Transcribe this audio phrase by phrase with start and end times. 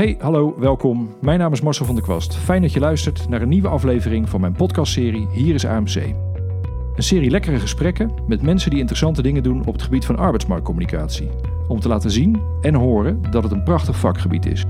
[0.00, 1.14] Hey, hallo, welkom.
[1.20, 2.36] Mijn naam is Marcel van der Kwast.
[2.36, 5.94] Fijn dat je luistert naar een nieuwe aflevering van mijn podcastserie Hier is AMC.
[5.94, 11.28] Een serie lekkere gesprekken met mensen die interessante dingen doen op het gebied van arbeidsmarktcommunicatie.
[11.68, 14.64] Om te laten zien en horen dat het een prachtig vakgebied is.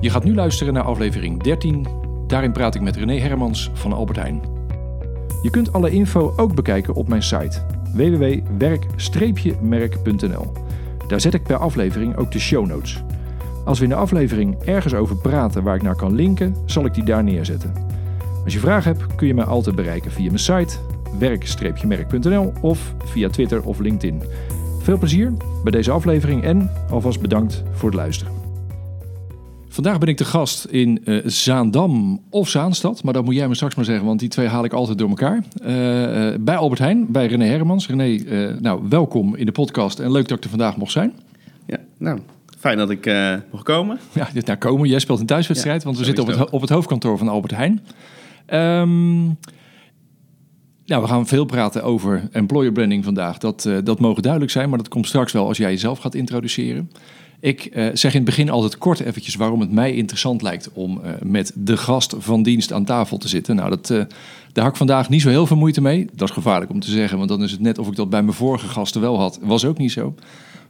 [0.00, 1.86] Je gaat nu luisteren naar aflevering 13.
[2.26, 4.40] Daarin praat ik met René Hermans van Albert Heijn.
[5.42, 7.62] Je kunt alle info ook bekijken op mijn site
[7.94, 10.52] www.werk-merk.nl.
[11.08, 13.04] Daar zet ik per aflevering ook de show notes.
[13.66, 16.94] Als we in de aflevering ergens over praten waar ik naar kan linken, zal ik
[16.94, 17.72] die daar neerzetten.
[18.44, 20.76] Als je vragen hebt, kun je mij altijd bereiken via mijn site
[21.18, 24.22] werk-merk.nl of via Twitter of LinkedIn.
[24.80, 28.32] Veel plezier bij deze aflevering en alvast bedankt voor het luisteren.
[29.68, 33.54] Vandaag ben ik de gast in uh, Zaandam of Zaanstad, maar dat moet jij me
[33.54, 35.44] straks maar zeggen, want die twee haal ik altijd door elkaar.
[35.62, 37.88] Uh, uh, bij Albert Heijn, bij René Hermans.
[37.88, 41.12] René, nou welkom in de podcast en leuk dat ik er vandaag mocht zijn.
[41.66, 42.20] Ja, nou
[42.56, 43.98] Fijn dat ik uh, mocht komen.
[44.12, 44.88] Ja, dit naar komen.
[44.88, 47.80] Jij speelt een thuiswedstrijd, want we zitten op het, op het hoofdkantoor van Albert Heijn.
[48.80, 49.38] Um,
[50.86, 53.38] nou, we gaan veel praten over employer branding vandaag.
[53.38, 56.14] Dat, uh, dat mogen duidelijk zijn, maar dat komt straks wel als jij jezelf gaat
[56.14, 56.90] introduceren.
[57.40, 61.00] Ik uh, zeg in het begin altijd kort eventjes waarom het mij interessant lijkt om
[61.04, 63.56] uh, met de gast van dienst aan tafel te zitten.
[63.56, 66.06] Nou, dat, daar had ik vandaag niet zo heel veel moeite mee.
[66.12, 68.22] Dat is gevaarlijk om te zeggen, want dan is het net of ik dat bij
[68.22, 69.38] mijn vorige gasten wel had.
[69.42, 70.14] Was ook niet zo.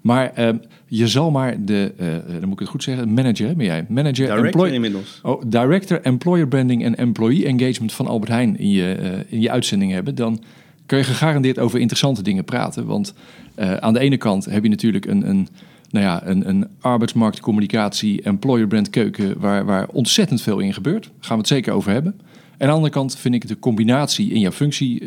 [0.07, 0.49] Maar uh,
[0.87, 2.07] je zal maar de, uh,
[2.41, 3.85] dan moet ik het goed zeggen, manager, ben jij?
[3.89, 5.21] Manager, Director employ- inmiddels.
[5.23, 9.51] Oh, director, employer branding en employee engagement van Albert Heijn in je, uh, in je
[9.51, 10.15] uitzending hebben.
[10.15, 10.43] Dan
[10.87, 12.87] kun je gegarandeerd over interessante dingen praten.
[12.87, 13.15] Want
[13.57, 15.49] aan de ene kant heb je natuurlijk een, een,
[15.91, 21.03] nou ja, een, een arbeidsmarktcommunicatie, employer brand keuken, waar, waar ontzettend veel in gebeurt.
[21.03, 22.15] Daar gaan we het zeker over hebben.
[22.21, 22.23] En
[22.59, 25.03] aan de andere kant vind ik de combinatie in jouw functie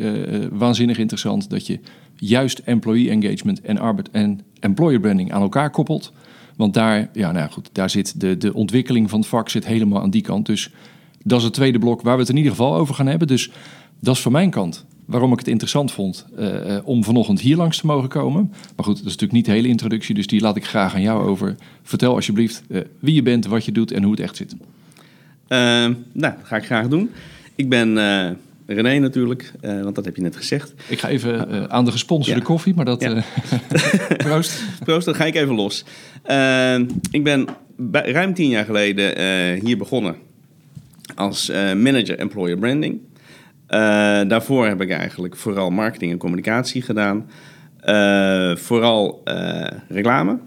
[0.50, 1.50] waanzinnig interessant.
[1.50, 1.78] Dat je
[2.16, 6.12] juist employee engagement en, arbeid en employer branding aan elkaar koppelt.
[6.56, 10.02] Want daar, ja, nou goed, daar zit de, de ontwikkeling van het vak zit helemaal
[10.02, 10.46] aan die kant.
[10.46, 10.70] Dus
[11.22, 13.28] dat is het tweede blok waar we het in ieder geval over gaan hebben.
[13.28, 13.50] Dus
[14.00, 17.78] dat is van mijn kant waarom ik het interessant vond uh, om vanochtend hier langs
[17.78, 18.52] te mogen komen.
[18.76, 21.02] Maar goed, dat is natuurlijk niet de hele introductie, dus die laat ik graag aan
[21.02, 21.54] jou over.
[21.82, 24.56] Vertel alsjeblieft uh, wie je bent, wat je doet en hoe het echt zit.
[25.48, 27.10] nou, dat ga ik graag doen.
[27.54, 27.98] Ik ben
[28.74, 30.74] René natuurlijk, uh, want dat heb je net gezegd.
[30.88, 32.46] Ik ga even uh, aan de gesponsorde ja.
[32.46, 33.02] koffie, maar dat...
[33.02, 33.10] Ja.
[33.10, 33.22] Uh,
[34.26, 34.62] proost.
[34.84, 35.84] Proost, dan ga ik even los.
[37.10, 37.46] ik ben
[37.92, 39.14] ruim tien jaar geleden
[39.64, 40.16] hier begonnen
[41.14, 43.00] als manager employer branding.
[44.28, 47.30] daarvoor heb ik eigenlijk vooral marketing en communicatie gedaan.
[48.58, 49.22] vooral
[49.88, 50.38] reclame.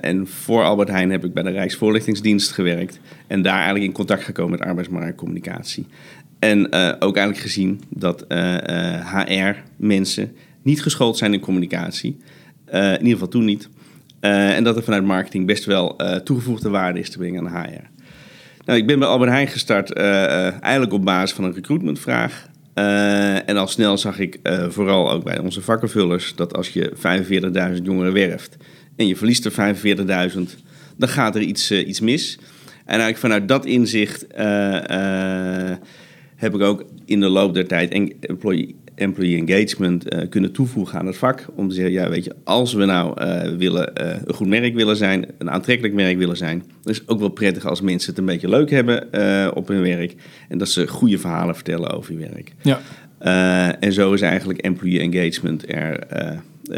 [0.00, 3.00] en voor Albert Heijn heb ik bij de Rijksvoorlichtingsdienst gewerkt.
[3.26, 5.86] En daar eigenlijk in contact gekomen met arbeidsmarktcommunicatie.
[6.40, 12.16] En uh, ook eigenlijk gezien dat uh, uh, HR-mensen niet geschoold zijn in communicatie.
[12.70, 13.68] in ieder geval toen niet.
[14.20, 17.88] en dat er vanuit marketing best wel toegevoegde waarde is te brengen aan HR.
[18.64, 22.48] Nou, ik ben bij Albert Heijn gestart eigenlijk op basis van een recruitmentvraag.
[23.44, 26.92] en al snel zag ik vooral ook bij onze vakkenvullers dat als je
[27.76, 28.56] 45.000 jongeren werft
[28.96, 29.76] en je verliest er
[30.32, 30.40] 45.000,
[30.96, 32.38] dan gaat er iets, iets mis.
[32.84, 34.26] En eigenlijk vanuit dat inzicht
[36.40, 41.06] heb ik ook in de loop der tijd employee, employee engagement uh, kunnen toevoegen aan
[41.06, 41.46] het vak.
[41.54, 44.74] Om te zeggen, ja, weet je, als we nou uh, willen, uh, een goed merk
[44.74, 48.10] willen zijn, een aantrekkelijk merk willen zijn, dan is het ook wel prettig als mensen
[48.10, 50.14] het een beetje leuk hebben op hun werk.
[50.48, 52.52] En dat ze goede verhalen vertellen over hun werk.
[52.62, 52.80] Ja.
[53.80, 56.06] en zo is eigenlijk employee engagement er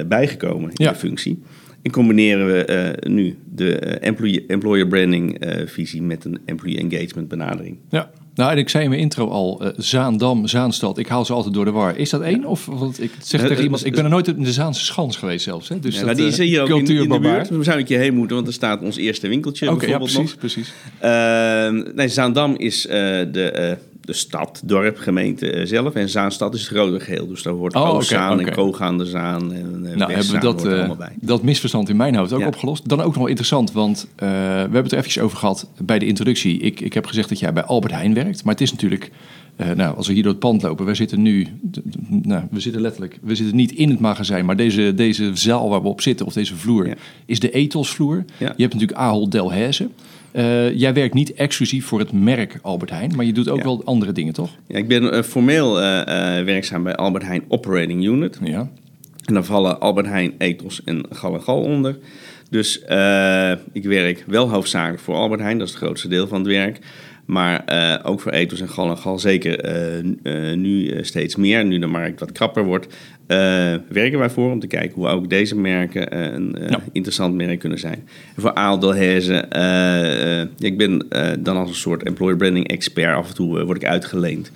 [0.06, 0.90] bijgekomen in ja.
[0.90, 1.42] de functie.
[1.82, 7.78] En combineren we nu de employee, employer branding visie met een employee engagement benadering.
[7.88, 8.10] Ja.
[8.34, 11.54] Nou, en ik zei in mijn intro al, uh, Zaandam, Zaanstad, ik haal ze altijd
[11.54, 11.96] door de war.
[11.96, 12.44] Is dat één?
[12.44, 15.16] Of, want ik zeg uh, tegen iemand, ik ben er nooit in de Zaanse schans
[15.16, 15.68] geweest zelfs.
[15.68, 15.80] Hè?
[15.80, 17.48] Dus ja, dat, die is hier ook in, in de buurt.
[17.48, 20.34] We zouden een keer heen moeten, want er staat ons eerste winkeltje okay, bijvoorbeeld ja,
[20.38, 20.72] precies, nog.
[21.00, 21.94] precies.
[21.94, 25.94] nee, Zaandam is de de stad, dorp, gemeente zelf.
[25.94, 27.26] En Zaanstad is het grote geheel.
[27.26, 28.88] Dus daar hoort oh, ook okay, okay.
[28.88, 29.52] en de Zaan.
[29.52, 31.16] En nou, hebben we dat, uh, bij.
[31.20, 32.46] dat misverstand in mijn hoofd ook ja.
[32.46, 32.88] opgelost.
[32.88, 36.06] Dan ook nog interessant, want uh, we hebben het er eventjes over gehad bij de
[36.06, 36.58] introductie.
[36.58, 38.44] Ik, ik heb gezegd dat jij bij Albert Heijn werkt.
[38.44, 39.10] Maar het is natuurlijk,
[39.56, 41.46] uh, nou, als we hier door het pand lopen, wij zitten nu,
[42.08, 45.82] nou, we zitten letterlijk, we zitten niet in het magazijn, maar deze, deze zaal waar
[45.82, 46.94] we op zitten, of deze vloer, ja.
[47.26, 48.24] is de etelsvloer.
[48.38, 49.88] Je hebt natuurlijk Ahold Delhaize.
[50.32, 53.64] Uh, jij werkt niet exclusief voor het merk Albert Heijn, maar je doet ook ja.
[53.64, 54.50] wel andere dingen, toch?
[54.66, 55.84] Ja, ik ben uh, formeel uh,
[56.44, 58.38] werkzaam bij Albert Heijn Operating Unit.
[58.42, 58.70] Ja.
[59.24, 61.98] En dan vallen Albert Heijn, Ethos en Gal en Gal onder.
[62.50, 62.78] Dus
[63.72, 66.78] ik werk wel hoofdzakelijk voor Albert Heijn, dat is het grootste deel van het werk.
[67.24, 69.64] Maar uh, ook voor ethos en gal en gal zeker
[70.22, 72.94] uh, nu steeds meer, nu de markt wat krapper wordt,
[73.88, 76.80] werken wij voor om te kijken hoe ook deze merken een ja.
[76.92, 78.08] interessant merk kunnen zijn.
[78.34, 79.34] En voor Aal Delhaize,
[80.58, 81.06] ik ben
[81.38, 84.50] dan als een soort employer branding expert, af en toe word ik uitgeleend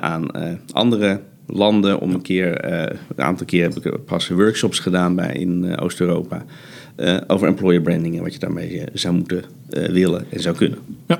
[0.00, 0.26] aan
[0.72, 2.64] andere landen om een keer,
[3.16, 6.44] een aantal keer heb ik pas workshops gedaan bij in Oost-Europa.
[7.00, 10.78] Uh, over employer branding en wat je daarmee zou moeten uh, willen en zou kunnen.
[11.06, 11.18] Ja,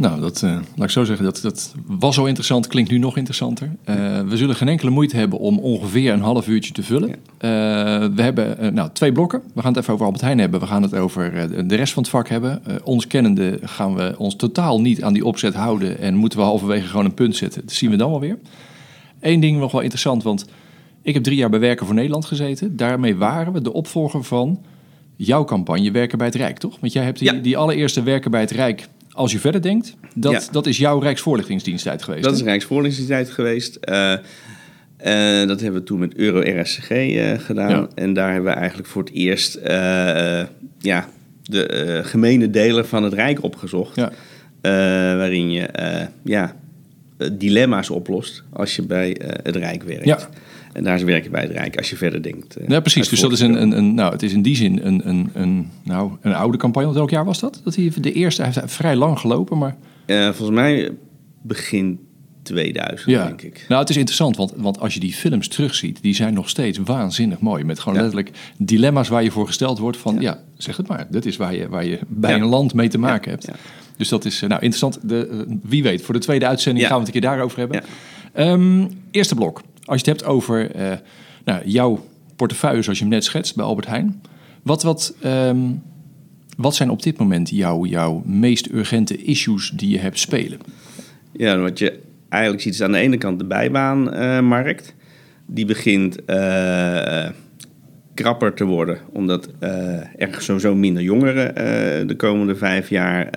[0.00, 3.16] nou, dat, uh, laat ik zo zeggen, dat, dat was zo interessant, klinkt nu nog
[3.16, 3.70] interessanter.
[4.26, 7.16] we zullen geen enkele moeite hebben om ongeveer een half uurtje te vullen.
[8.14, 9.42] we hebben nou, twee blokken.
[9.54, 10.60] We gaan het even over Albert Heijn hebben.
[10.60, 12.62] We gaan het over de rest van het vak hebben.
[12.84, 16.86] ons kennende gaan we ons totaal niet aan die opzet houden en moeten we halverwege
[16.86, 17.60] gewoon een punt zetten.
[17.60, 18.38] Dat zien we dan wel weer.
[19.20, 20.46] Eén ding nog wel interessant, want
[21.02, 22.76] ik heb drie jaar bij Werken voor Nederland gezeten.
[22.76, 24.62] Daarmee waren we de opvolger van
[25.16, 26.76] jouw campagne Werken bij het Rijk, toch?
[26.80, 30.48] Want jij hebt die, die allereerste Werken bij het Rijk, als je verder denkt, dat,
[30.52, 32.24] dat is jouw Rijksvoorlichtingsdiensttijd geweest.
[32.24, 33.78] Dat is Rijksvoorlichtingsdiensttijd geweest.
[35.04, 37.88] Uh, dat hebben we toen met Euro-RSCG uh, eh, gedaan.
[37.94, 39.58] En daar hebben we eigenlijk voor het eerst
[40.78, 41.08] ja,
[41.42, 43.96] de gemene delen van het Rijk opgezocht.
[43.96, 44.12] Ja.
[45.16, 45.68] waarin je
[46.22, 46.56] ja,
[47.32, 50.04] dilemma's oplost als je bij het Rijk werkt.
[50.04, 50.28] Ja.
[50.72, 52.60] En daar is werken bij het Rijk als je verder denkt.
[52.60, 53.08] Uh, ja, precies.
[53.08, 55.70] Dus dat is een, een, een, nou, het is in die zin een, een, een,
[55.82, 56.86] nou, een oude campagne.
[56.86, 57.60] Want welk jaar was dat?
[57.64, 59.76] Dat hij de eerste, hij heeft vrij lang gelopen, maar...
[60.06, 60.90] Uh, volgens mij
[61.42, 62.00] begin
[62.42, 63.26] 2000, ja.
[63.26, 63.64] denk ik.
[63.68, 66.78] Nou, het is interessant, want, want als je die films terugziet, die zijn nog steeds
[66.78, 67.64] waanzinnig mooi.
[67.64, 71.06] Met gewoon letterlijk dilemma's waar je voor gesteld wordt van, ja, zeg het maar.
[71.10, 73.48] Dat is waar je, waar je bij een land mee te maken hebt.
[73.96, 74.98] Dus dat is, nou, interessant.
[75.08, 77.82] De, wie weet, voor de tweede uitzending gaan we het een keer daarover hebben.
[78.38, 79.62] Um, eerste blok.
[79.90, 80.92] Als je het hebt over uh,
[81.44, 82.06] nou, jouw
[82.36, 84.22] portefeuille, zoals je hem net schetst bij Albert Heijn.
[84.62, 85.82] Wat, wat, um,
[86.56, 90.58] wat zijn op dit moment jouw, jouw meest urgente issues die je hebt spelen?
[91.32, 94.94] Ja, wat je eigenlijk ziet is aan de ene kant de bijbaanmarkt.
[95.46, 97.28] die begint uh,
[98.14, 99.68] krapper te worden, omdat uh,
[100.22, 101.54] er sowieso minder jongeren
[102.06, 103.30] de komende vijf jaar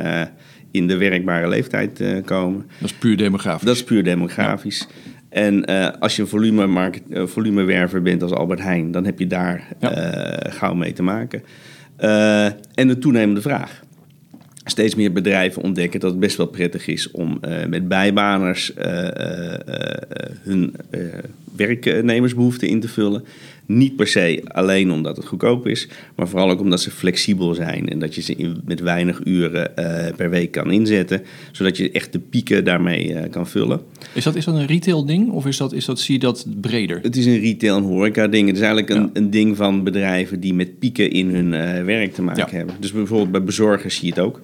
[0.72, 2.66] in de werkbare leeftijd komen.
[2.80, 3.66] Dat is puur demografisch.
[3.66, 4.88] Dat is puur demografisch.
[5.34, 9.28] En uh, als je een volume uh, volumewerver bent als Albert Heijn, dan heb je
[9.28, 10.48] daar ja.
[10.48, 11.44] uh, gauw mee te maken.
[12.74, 13.82] en de toenemende vraag.
[14.66, 18.74] Steeds meer bedrijven ontdekken dat het best wel prettig is om met bijbaners
[20.44, 20.76] hun
[21.56, 23.24] werknemersbehoeften in te vullen.
[23.66, 27.90] Niet per se alleen omdat het goedkoop is, maar vooral ook omdat ze flexibel zijn
[27.90, 31.22] en dat je ze in, met weinig uren uh, per week kan inzetten,
[31.52, 33.82] zodat je echt de pieken daarmee uh, kan vullen.
[34.14, 36.48] Is dat, is dat een retail ding of is dat, is dat, zie je dat
[36.62, 37.00] breder?
[37.02, 38.48] Het is een retail en horeca ding.
[38.48, 39.10] Het is eigenlijk een, ja.
[39.14, 42.58] een ding van bedrijven die met pieken in hun uh, werk te maken ja.
[42.58, 42.76] hebben.
[42.80, 44.42] Dus bijvoorbeeld bij bezorgers zie je het ook.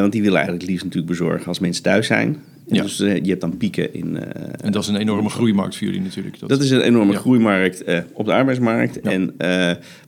[0.00, 2.36] want die willen eigenlijk het liefst natuurlijk bezorgen als mensen thuis zijn.
[2.66, 2.82] Ja.
[2.82, 4.14] Dus uh, je hebt dan pieken in.
[4.14, 4.20] Uh,
[4.60, 6.38] en dat is een enorme groeimarkt voor jullie natuurlijk.
[6.38, 7.18] Dat, dat is een enorme ja.
[7.18, 8.98] groeimarkt uh, op de arbeidsmarkt.
[9.02, 9.10] Ja.
[9.10, 9.34] En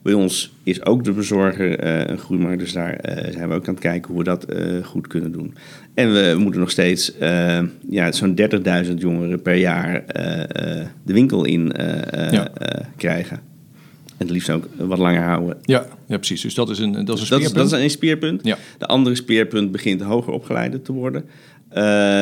[0.01, 2.59] bij ons is ook de bezorger een groeimarkt.
[2.59, 2.99] Dus daar
[3.31, 4.45] zijn we ook aan het kijken hoe we dat
[4.83, 5.55] goed kunnen doen.
[5.93, 7.13] En we moeten nog steeds
[7.89, 8.39] ja, zo'n
[8.85, 10.03] 30.000 jongeren per jaar
[11.03, 11.71] de winkel in
[12.95, 13.39] krijgen.
[14.17, 15.57] En het liefst ook wat langer houden.
[15.61, 16.41] Ja, ja precies.
[16.41, 17.53] Dus dat is een, dat is een speerpunt.
[17.55, 18.43] Dat is, dat is een speerpunt.
[18.43, 18.57] Ja.
[18.77, 21.25] De andere speerpunt begint hoger opgeleide te worden.
[21.69, 21.75] Uh,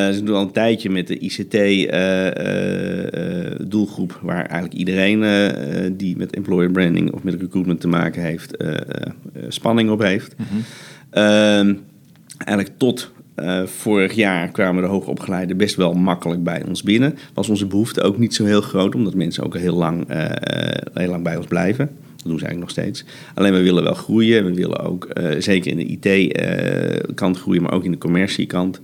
[0.09, 5.23] ze doen al een tijdje met de ICT-doelgroep, uh, uh, waar eigenlijk iedereen
[5.97, 8.57] die met employer branding of met recruitment te maken heeft,
[9.47, 10.35] spanning op heeft.
[10.37, 10.63] Mm -hmm.
[12.37, 13.11] eigenlijk tot
[13.65, 17.17] vorig jaar kwamen de hoogopgeleiden best wel makkelijk bij ons binnen.
[17.33, 20.07] Was onze behoefte ook niet zo heel groot, omdat mensen ook heel lang,
[20.93, 21.89] heel lang bij ons blijven.
[22.15, 23.05] Dat doen ze eigenlijk nog steeds.
[23.33, 24.45] Alleen we willen wel groeien.
[24.45, 25.07] We willen ook
[25.39, 28.81] zeker in de IT-kant groeien, maar ook in de commerciekant.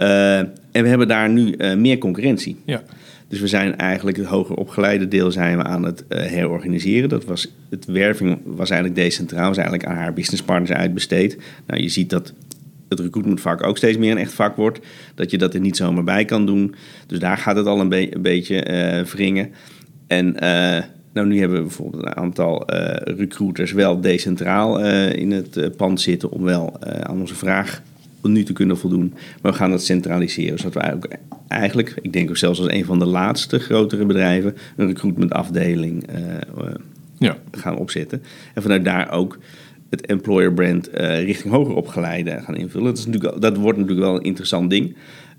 [0.00, 2.56] Uh, en we hebben daar nu uh, meer concurrentie.
[2.64, 2.82] Ja.
[3.28, 7.08] Dus we zijn eigenlijk het hoger opgeleide deel zijn we aan het uh, herorganiseren.
[7.08, 11.38] Dat was, het werving was eigenlijk decentraal, was eigenlijk aan haar businesspartners uitbesteed.
[11.66, 12.32] Nou, je ziet dat
[12.88, 14.80] het recruitmentvak ook steeds meer een echt vak wordt.
[15.14, 16.74] Dat je dat er niet zomaar bij kan doen.
[17.06, 19.50] Dus daar gaat het al een, be een beetje wringen.
[20.06, 20.34] En
[21.12, 22.64] nou, nu hebben we bijvoorbeeld een aantal
[23.04, 24.80] recruiters wel decentraal
[25.10, 26.30] in het pand zitten...
[26.30, 27.82] om wel aan onze vraag
[28.22, 29.12] nu te kunnen voldoen.
[29.42, 32.84] Maar we gaan dat centraliseren, zodat we eigenlijk, eigenlijk ik denk ook zelfs als een
[32.84, 36.64] van de laatste grotere bedrijven, een recruitmentafdeling uh,
[37.18, 37.36] ja.
[37.52, 38.22] gaan opzetten.
[38.54, 39.38] En vanuit daar ook
[39.90, 42.86] het employer brand uh, richting hoger opgeleide gaan invullen.
[42.86, 44.96] Dat, is natuurlijk, dat wordt natuurlijk wel een interessant ding.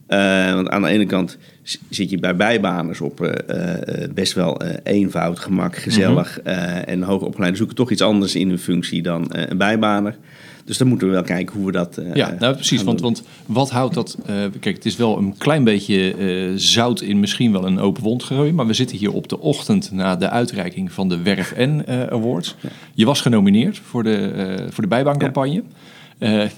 [0.07, 1.37] Uh, want aan de ene kant
[1.89, 3.33] zit je bij bijbaners op uh,
[4.13, 6.39] best wel eenvoud, gemak, gezellig.
[6.43, 6.63] Mm -hmm.
[6.83, 10.15] en hoger opgeleide zoeken toch iets anders in hun functie dan een bijbaner.
[10.65, 11.97] Dus dan moeten we wel kijken hoe we dat.
[11.99, 12.83] Uh, ja, nou precies.
[12.83, 14.17] Want, want wat houdt dat.
[14.29, 18.03] Uh, kijk, het is wel een klein beetje uh, zout in misschien wel een open
[18.03, 18.53] wond gegooid.
[18.53, 22.55] Maar we zitten hier op de ochtend na de uitreiking van de Werf N Awards.
[22.59, 22.69] Ja.
[22.93, 25.63] Je was genomineerd voor de, voor de bijbaancampagne.
[26.19, 26.49] Ja.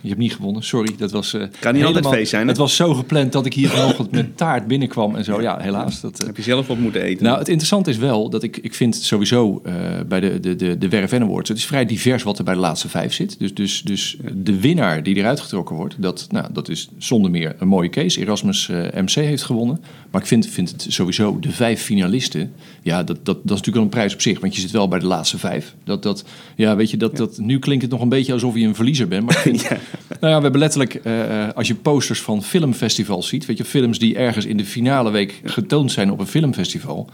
[0.00, 0.94] Je hebt niet gewonnen, sorry.
[0.96, 2.42] Dat was, uh, kan niet altijd feest zijn.
[2.42, 2.48] Hè?
[2.48, 5.40] Het was zo gepland dat ik hier vanochtend met taart binnenkwam en zo.
[5.42, 6.00] Ja, helaas.
[6.00, 7.24] Dat, uh, heb je zelf op moeten eten?
[7.24, 9.62] Nou, het interessante is wel dat ik, ik vind sowieso
[10.08, 11.48] bij de, de, de, de Werf Awards...
[11.48, 13.38] het is vrij divers wat er bij de laatste vijf zit.
[13.38, 15.94] Dus, dus, dus de winnaar die eruit getrokken wordt...
[15.98, 18.20] Dat, nou, dat is zonder meer een mooie case.
[18.20, 19.80] Erasmus MC heeft gewonnen.
[20.10, 22.52] Maar ik vind, vind het sowieso de vijf finalisten...
[22.82, 24.40] ja, dat, dat, dat is natuurlijk wel een prijs op zich.
[24.40, 25.74] Want je zit wel bij de laatste vijf.
[25.84, 26.24] Dat, dat,
[26.56, 29.08] ja, weet je, dat, dat, nu klinkt het nog een beetje alsof je een verliezer
[29.08, 29.24] bent.
[29.24, 29.76] Maar ik vind, ja.
[30.20, 33.98] Nou ja, we hebben letterlijk, uh, als je posters van filmfestivals ziet, weet je, films
[33.98, 37.10] die ergens in de finale week getoond zijn op een filmfestival,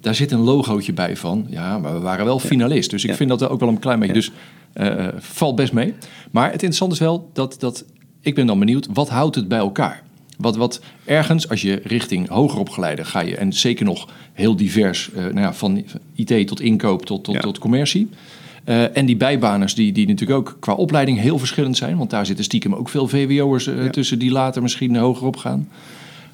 [0.00, 2.90] daar zit een logootje bij van, ja, maar we waren wel finalist.
[2.90, 4.30] Dus ik vind dat er ook wel een klein beetje, dus
[4.74, 5.94] uh, valt best mee.
[6.30, 7.84] Maar het interessante is wel dat, dat,
[8.20, 10.02] ik ben dan benieuwd, wat houdt het bij elkaar?
[10.38, 15.10] Wat, wat ergens, als je richting hoger opgeleide ga je, en zeker nog heel divers,
[15.10, 18.08] uh, nou ja, van IT tot inkoop tot, tot, tot commercie.
[18.66, 21.96] Uh, en die bijbaners, die, die natuurlijk ook qua opleiding heel verschillend zijn.
[21.96, 23.90] Want daar zitten stiekem ook veel VWO'ers uh, ja.
[23.90, 25.68] tussen die later misschien hoger op gaan.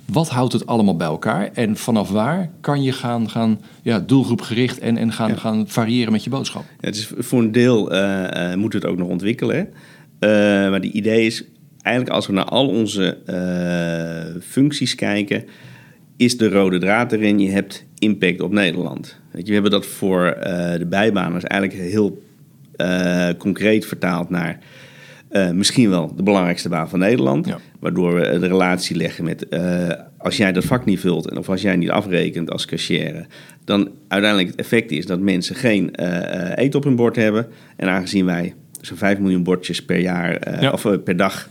[0.04, 1.50] Wat houdt het allemaal bij elkaar?
[1.54, 5.36] En vanaf waar kan je gaan, gaan ja, doelgroepgericht en, en gaan, ja.
[5.36, 6.62] gaan variëren met je boodschap?
[6.62, 9.68] Ja, het is voor een deel uh, moet het ook nog ontwikkelen.
[10.70, 11.44] maar die idee is
[11.82, 13.18] eigenlijk als we naar al onze
[14.42, 15.44] functies kijken,
[16.16, 17.38] is de rode draad erin.
[17.38, 19.16] Je hebt impact op Nederland.
[19.30, 20.42] Weet je, we hebben dat voor uh,
[20.72, 22.22] de bijbaners eigenlijk heel
[22.76, 24.58] uh, concreet vertaald naar
[25.30, 27.46] uh, misschien wel de belangrijkste baan van Nederland.
[27.46, 27.58] Ja.
[27.78, 29.46] Waardoor we de relatie leggen met
[30.18, 33.26] als jij dat vak niet vult en of als jij niet afrekent als cashier,
[33.64, 35.94] dan uiteindelijk het effect is dat mensen geen
[36.54, 37.46] eten op hun bord hebben.
[37.76, 40.70] En aangezien wij zo'n 5 miljoen bordjes per jaar ja.
[40.70, 41.48] of per dag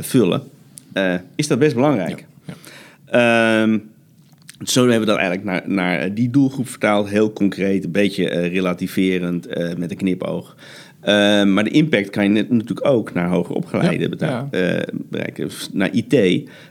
[0.00, 0.42] vullen,
[1.34, 2.24] is dat best belangrijk.
[3.10, 3.62] Ja.
[3.62, 3.90] Um,
[4.62, 7.08] zo hebben we dat eigenlijk naar, naar die doelgroep vertaald.
[7.08, 10.56] Heel concreet, een beetje uh, relativerend, uh, met een knipoog.
[11.00, 11.06] Uh,
[11.44, 14.84] maar de impact kan je net, natuurlijk ook naar hoger opgeleide ja, ja.
[14.92, 15.50] bereiken.
[15.72, 16.08] Naar IT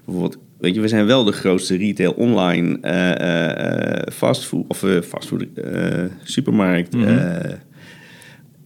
[0.05, 0.37] bijvoorbeeld.
[0.57, 2.79] Weet je, we zijn wel de grootste retail online
[4.13, 5.45] fastfood of fastfood
[6.23, 6.93] supermarkt.
[6.93, 7.41] Mm -hmm.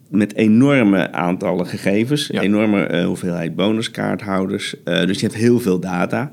[0.09, 2.41] met enorme aantallen gegevens, ja.
[2.41, 4.75] enorme hoeveelheid bonuskaarthouders.
[4.83, 6.31] dus je hebt heel veel data.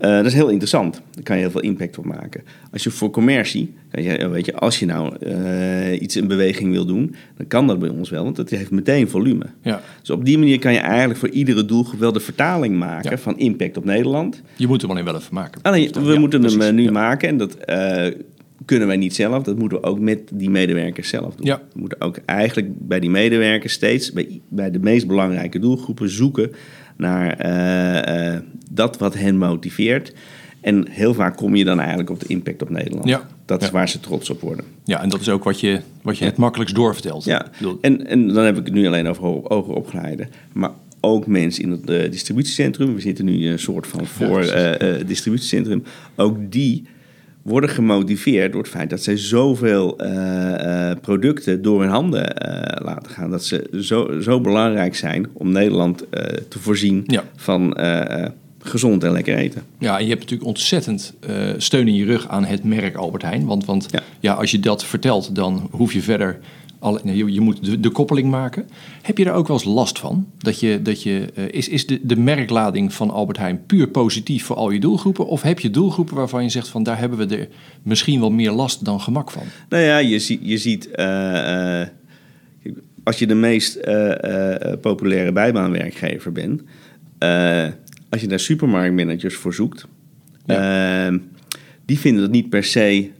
[0.00, 1.02] Uh, dat is heel interessant.
[1.10, 2.42] Daar kan je heel veel impact op maken.
[2.72, 6.86] Als je voor commercie, je, weet je, als je nou uh, iets in beweging wil
[6.86, 9.46] doen, dan kan dat bij ons wel, want dat heeft meteen volume.
[9.62, 9.82] Ja.
[10.00, 13.18] Dus op die manier kan je eigenlijk voor iedere doelgroep wel de vertaling maken ja.
[13.18, 14.42] van impact op Nederland.
[14.56, 15.62] Je moet hem alleen wel even maken.
[15.62, 16.64] Alleen, we ja, moeten precies.
[16.64, 18.06] hem nu maken en dat uh,
[18.64, 19.42] kunnen wij niet zelf.
[19.42, 21.46] Dat moeten we ook met die medewerkers zelf doen.
[21.46, 26.52] We moeten ook eigenlijk bij die medewerkers steeds, bij, bij de meest belangrijke doelgroepen, zoeken
[26.96, 28.38] naar uh, uh,
[28.70, 30.12] dat wat hen motiveert.
[30.60, 33.08] En heel vaak kom je dan eigenlijk op de impact op Nederland.
[33.08, 33.28] Ja.
[33.44, 33.72] Dat is ja.
[33.72, 34.64] waar ze trots op worden.
[34.84, 37.24] Ja, en dat is ook wat je, wat je het makkelijkst doorvertelt.
[37.24, 37.46] Ja,
[37.80, 40.28] en, en dan heb ik het nu alleen over hoger opgeleide.
[40.52, 42.94] Maar ook mensen in het uh, distributiecentrum.
[42.94, 44.40] We zitten nu een soort van voor
[45.06, 45.82] distributiecentrum.
[46.16, 46.86] Ook die
[47.46, 52.84] worden gemotiveerd door het feit dat zij zoveel uh, uh, producten door hun handen uh,
[52.84, 53.30] laten gaan.
[53.30, 56.04] Dat ze zo, zo belangrijk zijn om Nederland
[56.48, 57.24] te voorzien ja.
[57.36, 57.76] van
[58.58, 59.62] gezond en lekker eten.
[59.78, 61.14] Ja, en je hebt natuurlijk ontzettend
[61.56, 63.46] steun in je rug aan het merk Albert Heijn.
[63.46, 64.02] Want, want ja.
[64.20, 64.32] ja.
[64.32, 66.38] als je dat vertelt, dan hoef je verder
[66.78, 68.68] al, je, je moet de, de, koppeling maken.
[69.02, 70.26] Heb je daar ook wel eens last van?
[70.38, 74.44] Dat je, dat je, uh, is is de, de merklading van Albert Heijn puur positief
[74.44, 75.26] voor al je doelgroepen?
[75.26, 77.48] Of heb je doelgroepen waarvan je zegt van daar hebben we er
[77.82, 79.42] misschien wel meer last dan gemak van?
[79.68, 80.88] Nou ja, je, zie, je ziet...
[80.94, 81.86] Uh, uh,
[83.04, 83.80] als je de meest
[84.80, 86.62] populaire bijbaanwerkgever bent...
[88.08, 89.86] als je daar supermarktmanagers voor zoekt...
[90.46, 91.10] Ja.
[91.84, 93.10] die vinden dat niet per se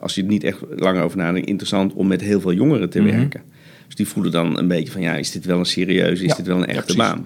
[0.00, 3.00] als je er niet echt lang over nadenkt, interessant om met heel veel jongeren te
[3.00, 3.16] mm -hmm.
[3.16, 3.42] werken.
[3.86, 6.36] Dus die voelen dan een beetje van, ja, is dit wel een serieuze, is ja,
[6.36, 7.22] dit wel een echte ja, baan?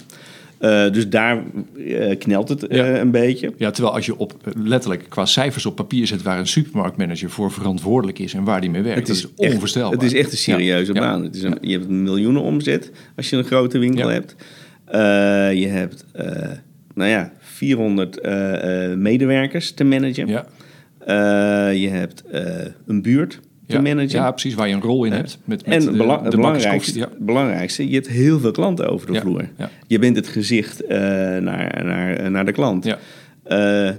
[0.60, 1.42] Uh, dus daar
[1.76, 2.98] uh, knelt het uh, ja.
[2.98, 3.52] een beetje.
[3.56, 7.52] Ja, terwijl als je op letterlijk qua cijfers op papier zet waar een supermarktmanager voor
[7.52, 9.92] verantwoordelijk is en waar die mee werkt, het is, dat is onvoorstelbaar.
[9.92, 11.00] het is echt een serieuze ja.
[11.00, 11.22] baan.
[11.22, 14.34] Het is een, je hebt een miljoenen omzet als je een grote winkel hebt.
[15.56, 16.04] je hebt,
[16.94, 18.20] nou ja, 400
[18.96, 20.26] medewerkers te managen.
[20.26, 20.46] Ja.
[21.06, 21.14] Uh,
[21.82, 22.40] je hebt uh,
[22.86, 24.18] een buurt te ja, managen.
[24.18, 25.38] Ja, precies, waar je een rol in hebt.
[25.44, 27.08] Met, met en de, bela de belangrijkste, ja.
[27.18, 29.48] belangrijkste, je hebt heel veel klanten over de ja, vloer.
[29.86, 32.82] Je bent het gezicht naar, naar, naar de klant.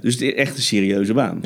[0.00, 1.40] dus het is echt een serieuze baan.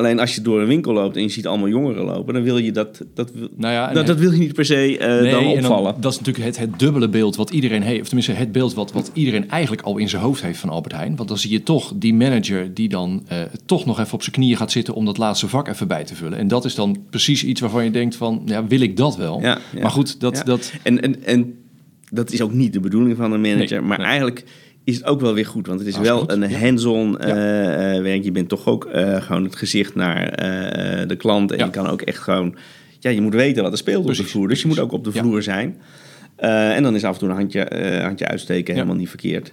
[0.00, 2.58] Alleen als je door een winkel loopt en je ziet allemaal jongeren lopen, dan wil
[2.58, 5.30] je dat, dat, wil- Nou ja, dat, dat wil je niet per se eh, Nee,
[5.30, 5.94] dan en opvallen.
[6.00, 8.00] dat is natuurlijk het, het dubbele beeld wat iedereen heeft.
[8.00, 10.94] Of tenminste, het beeld wat, wat iedereen eigenlijk al in zijn hoofd heeft van Albert
[10.94, 11.16] Heijn.
[11.16, 14.34] Want dan zie je toch die manager die dan eh, toch nog even op zijn
[14.34, 16.38] knieën gaat zitten om dat laatste vak even bij te vullen.
[16.38, 19.40] En dat is dan precies iets waarvan je denkt van, ja, wil ik dat wel?
[19.40, 19.80] Ja, ja.
[19.80, 21.54] Maar goed, dat, dat, En, en, en
[22.10, 23.78] dat is ook niet de bedoeling van een manager.
[23.78, 24.06] Nee, maar nee.
[24.06, 24.44] eigenlijk
[24.90, 25.66] is het ook wel weer goed.
[25.66, 27.94] Want het is wel een hands-on eh, Ja.
[27.94, 28.24] eh, werk.
[28.24, 30.24] Je bent toch ook eh, gewoon het gezicht naar
[31.06, 31.52] de klant.
[31.52, 31.64] En Ja.
[31.64, 32.54] je kan ook echt gewoon...
[32.98, 34.48] Ja, je moet weten wat er speelt op de vloer.
[34.48, 35.20] Dus je moet ook op de Ja.
[35.20, 35.76] vloer zijn.
[36.36, 39.52] En dan is af en toe een handje, handje uitsteken helemaal niet verkeerd.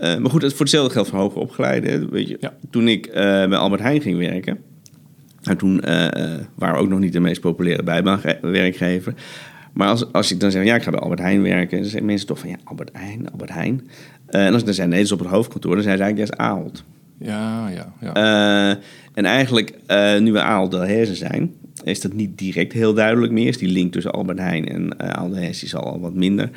[0.00, 2.10] Maar goed, het voor hetzelfde geldt voor hoger opgeleiden.
[2.10, 2.38] Weet je.
[2.70, 4.58] Toen ik bij Albert Heijn ging werken...
[5.42, 5.80] Nou, toen
[6.54, 9.14] waren we ook nog niet de meest populaire bijbaanwerkgever.
[9.72, 11.76] Maar als, als ik dan zeg, ja, ik ga bij Albert Heijn werken...
[11.76, 13.88] dan zeggen mensen toch van, ja, Albert Heijn, Albert Heijn.
[14.28, 15.74] Eh, en als ik dan zei, nee, dat is op het hoofdkantoor...
[15.74, 16.84] dan zijn ze eigenlijk, dat is Ahold.
[17.18, 18.14] ja, ja, ja.
[18.14, 18.76] Eh,
[19.14, 21.54] en eigenlijk, eh, nu we Ahold Delhaize zijn...
[21.84, 23.46] is dat niet direct heel duidelijk meer.
[23.46, 26.50] Is die link tussen Albert Heijn en Ahold Delhaize is al wat minder...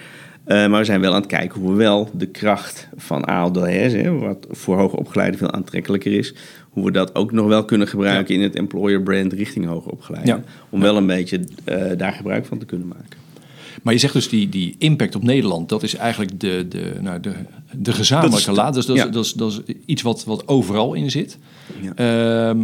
[0.45, 3.97] Maar we zijn wel aan het kijken hoe we wel de kracht van Delhaize...
[3.97, 6.35] hè, wat voor hoger opgeleiden veel aantrekkelijker is...
[6.69, 10.35] hoe we dat ook nog wel kunnen gebruiken in het employer brand richting hoger opgeleiden.
[10.35, 10.43] Ja.
[10.69, 11.39] Om wel een beetje
[11.97, 13.17] daar gebruik van te kunnen maken.
[13.81, 17.19] Maar je zegt dus die, die impact op Nederland, dat is eigenlijk de, de, nou,
[17.19, 17.33] de,
[17.71, 18.73] de gezamenlijke Dat laad.
[18.73, 19.09] Dus dat is, ja.
[19.09, 21.37] dat, is, dat is iets wat, wat overal in zit.
[21.81, 21.95] Ja.
[21.95, 22.59] Ehm,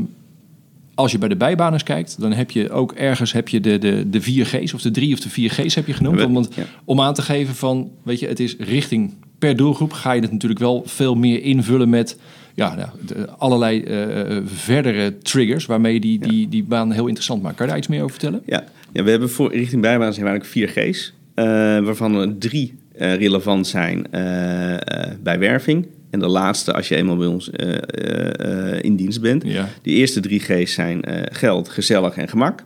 [0.95, 4.09] als je bij de bijbaners kijkt, dan heb je ook ergens heb je de, de,
[4.09, 6.33] de 4G's of de 3 of de 4G's heb je genoemd.
[6.33, 6.49] Want-
[6.85, 10.31] om aan te geven van, weet je, het is richting per doelgroep ga je het
[10.31, 12.17] natuurlijk wel veel meer invullen met
[12.57, 17.41] ja, nou, de- allerlei eh, verdere triggers waarmee je die, die, die baan heel interessant
[17.41, 17.55] maakt.
[17.55, 18.41] Kan je daar iets meer over vertellen?
[18.45, 21.13] Ja, ja we hebben voor richting bijbaan zijn eigenlijk vier G's.
[21.33, 21.45] eh,
[21.79, 25.87] waarvan er drie eh, relevant zijn eh, eh, bij werving.
[26.09, 29.43] En de laatste als je eenmaal bij ons eh, eh, eh, in dienst bent.
[29.45, 29.69] Ja.
[29.81, 32.63] De eerste drie G's zijn eh, geld, gezellig en gemak.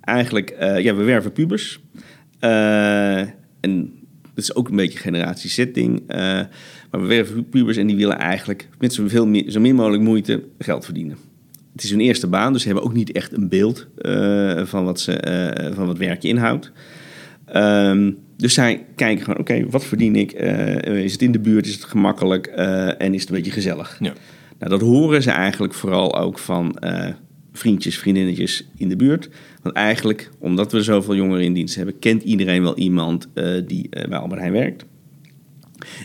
[0.00, 1.80] Eigenlijk, eh, ja, we werven pubers.
[2.38, 3.18] Eh,
[3.60, 3.92] en
[4.40, 6.02] dat is ook een beetje generatie setting.
[6.06, 6.18] eh,
[6.90, 10.84] maar we werven pubers en die willen eigenlijk met zoveel zo min mogelijk moeite geld
[10.84, 11.16] verdienen.
[11.72, 14.84] Het is hun eerste baan, dus ze hebben ook niet echt een beeld eh, van,
[14.84, 16.72] wat ze, eh, van wat werk inhoudt.
[17.44, 20.32] Ehm, dus zij kijken gewoon, oké, wat verdien ik?
[20.82, 21.66] Is het in de buurt?
[21.66, 22.46] Is het gemakkelijk?
[22.46, 23.96] En is het een beetje gezellig?
[24.00, 24.12] Ja.
[24.58, 26.76] Nou, dat horen ze eigenlijk vooral ook van
[27.52, 29.28] vriendjes, vriendinnetjes in de buurt.
[29.62, 33.86] Want eigenlijk, omdat we zoveel jongeren in dienst hebben, kent iedereen wel iemand eh, die
[33.90, 34.84] eh, bij Albert Heijn werkt.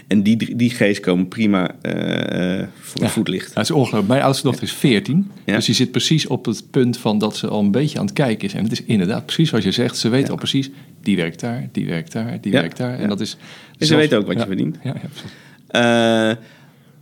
[0.07, 3.03] En die, die G's komen prima eh, voor Ja.
[3.05, 3.53] het voetlicht.
[3.53, 4.07] Het is ongelooflijk.
[4.07, 5.31] Mijn oudste dochter is 14.
[5.45, 5.55] Ja.
[5.55, 8.13] Dus die zit precies op het punt van dat ze al een beetje aan het
[8.13, 8.53] kijken is.
[8.53, 9.97] En het is inderdaad precies wat je zegt.
[9.97, 10.29] Ze weet Ja.
[10.29, 10.69] al precies,
[11.01, 12.99] die werkt daar, die werkt daar, die werkt daar.
[12.99, 13.31] En dat is...
[13.31, 13.37] En
[13.79, 14.77] ze zelfs- weten ook wat je verdient.
[14.83, 15.31] Ja, ja, precies.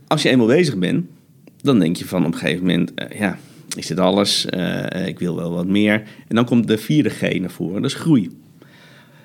[0.06, 1.06] Als je eenmaal bezig bent,
[1.62, 3.38] dan denk je van op een gegeven moment, ja,
[3.76, 4.46] is dit alles?
[4.46, 6.02] Eh, ik wil wel wat meer.
[6.28, 8.30] En dan komt de vierde G naar voren, dat is groei.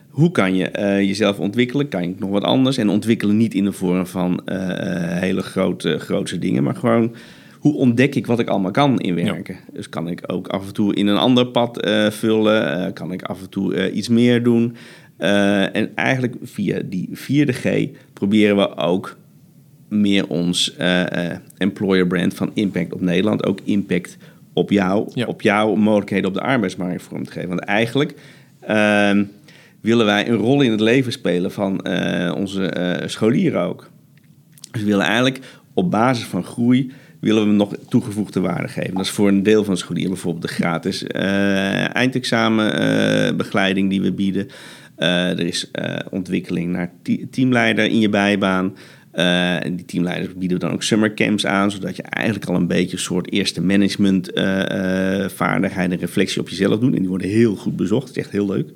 [0.09, 1.87] Hoe kan je eh, jezelf ontwikkelen?
[1.87, 2.77] Kan je nog wat anders?
[2.77, 7.15] En ontwikkelen niet in de vorm van eh, eh, hele grote, grootse dingen, maar gewoon
[7.59, 9.55] hoe ontdek ik wat ik allemaal kan in werken?
[9.73, 12.85] Dus kan ik ook af en toe in een ander pad eh, vullen?
[12.85, 14.75] Eh, kan ik af en toe eh, iets meer doen?
[15.17, 19.17] Eh, en eigenlijk via die vierde G proberen we ook
[19.89, 24.17] meer ons eh, eh, employer brand van impact op Nederland, ook impact
[24.59, 25.25] op jou, Ja.
[25.25, 27.49] op jouw mogelijkheden op de arbeidsmarkt vorm te geven.
[27.49, 28.13] Want eigenlijk
[28.59, 29.23] ehm,
[29.81, 33.89] willen wij een rol in het leven spelen van eh, onze eh, scholieren ook.
[34.71, 35.39] Dus we willen eigenlijk
[35.73, 38.93] op basis van groei willen we nog toegevoegde waarde geven.
[38.93, 44.11] Dat is voor een deel van de scholieren bijvoorbeeld de gratis eh eindexamenbegeleiding die we
[44.11, 44.47] bieden.
[44.95, 45.71] Er is
[46.09, 48.75] ontwikkeling naar te- teamleider in je bijbaan.
[49.11, 52.97] Eh, en die teamleiders bieden dan ook summercamps aan, zodat je eigenlijk al een beetje
[52.97, 56.93] een soort eerste management eh, eh, vaardigheid en reflectie op jezelf doet.
[56.93, 58.07] En die worden heel goed bezocht.
[58.07, 58.69] Dat is echt heel leuk.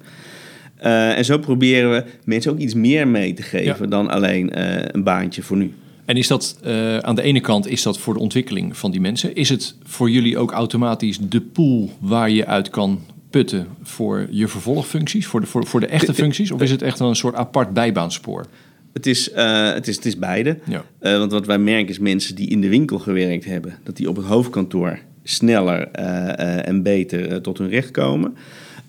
[1.17, 3.89] En zo proberen we mensen ook iets meer mee te geven Ja.
[3.89, 4.49] dan alleen
[4.95, 5.73] een baantje voor nu.
[6.05, 6.57] En is dat
[7.01, 9.35] aan de ene kant is dat voor de ontwikkeling van die mensen?
[9.35, 14.47] Is het voor jullie ook automatisch de pool waar je uit kan putten voor je
[14.47, 16.51] vervolgfuncties, voor de, voor, voor de echte functies?
[16.51, 18.45] Of is het echt een soort apart bijbaanspoor?
[18.93, 20.57] Het is, eh, het is, het is beide.
[20.65, 20.85] Ja.
[20.99, 24.09] Eh, want wat wij merken is mensen die in de winkel gewerkt hebben, dat die
[24.09, 28.35] op het hoofdkantoor sneller eh, en beter tot hun recht komen.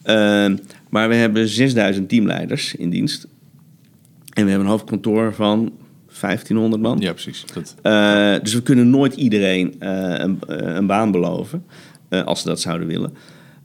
[0.03, 0.53] Eh,
[0.91, 3.27] maar we hebben 6000 teamleiders in dienst.
[4.33, 5.73] En we hebben een hoofdkantoor van
[6.21, 6.99] 1500 man.
[7.01, 7.45] Ja, precies.
[7.55, 7.77] Dat,
[8.43, 10.39] dus we kunnen nooit iedereen een,
[10.77, 11.65] een baan beloven,
[12.09, 13.13] als ze dat zouden willen.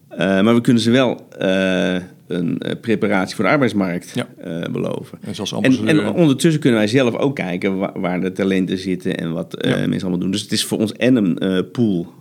[0.10, 1.96] Eh, maar we kunnen ze wel eh,
[2.28, 4.28] een eh, preparatie voor de arbeidsmarkt Ja.
[4.72, 5.18] beloven.
[5.22, 9.18] en zoals En, en ondertussen kunnen wij zelf ook kijken waar, waar de talenten zitten
[9.18, 9.70] en wat Ja.
[9.78, 10.32] mensen allemaal doen.
[10.32, 12.14] Dus het is voor ons en een pool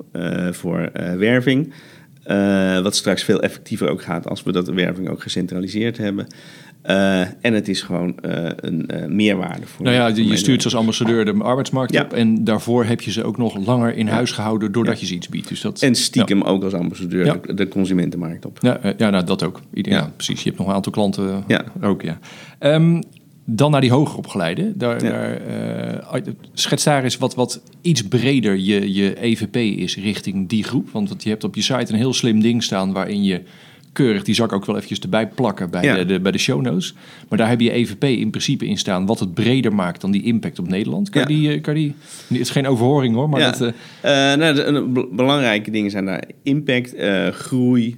[0.50, 1.72] voor werving.
[2.82, 6.26] Wat straks veel effectiever ook gaat als we dat werving ook gecentraliseerd hebben.
[6.82, 9.84] Eh, en het is gewoon eh, een eh, meerwaarde voor.
[9.84, 12.02] Nou ja, je stuurt ze als ambassadeur de arbeidsmarkt Ja.
[12.02, 12.12] op.
[12.12, 15.28] En daarvoor heb je ze ook nog langer in huis gehouden doordat je ze iets
[15.28, 15.48] biedt.
[15.48, 18.58] Dus dat, En stiekem ook als ambassadeur de, de consumentenmarkt op.
[18.60, 19.60] Ja, ja nou, dat ook.
[19.72, 20.12] Ja.
[20.16, 20.42] Precies.
[20.42, 21.64] Je hebt nog een aantal klanten Ja.
[21.82, 22.18] ook, ja.
[22.58, 23.00] Ehm,
[23.44, 24.72] dan naar die hoger opgeleide.
[24.76, 25.40] Daar, daar,
[26.52, 30.90] schets daar eens wat, wat iets breder je, je EVP is richting die groep.
[30.90, 33.42] Want je hebt op je site een heel slim ding staan waarin je
[33.92, 35.94] keurig, die zak ook wel eventjes erbij plakken bij, Ja.
[35.94, 36.94] de, de, bij de show notes.
[37.28, 40.22] Maar daar heb je EVP in principe in staan wat het breder maakt dan die
[40.22, 41.10] impact op Nederland.
[41.10, 41.26] Kan, Ja.
[41.26, 41.94] die, eh, kan die,
[42.28, 43.50] het is geen overhoring hoor, maar Ja.
[43.50, 43.74] dat...
[44.38, 46.94] nou, de, de be- belangrijke dingen zijn daar impact,
[47.30, 47.96] groei,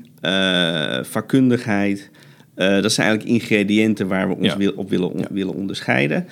[1.03, 2.11] vakkundigheid.
[2.55, 6.26] Dat zijn eigenlijk ingrediënten waar we ons wil- op willen, on- willen onderscheiden.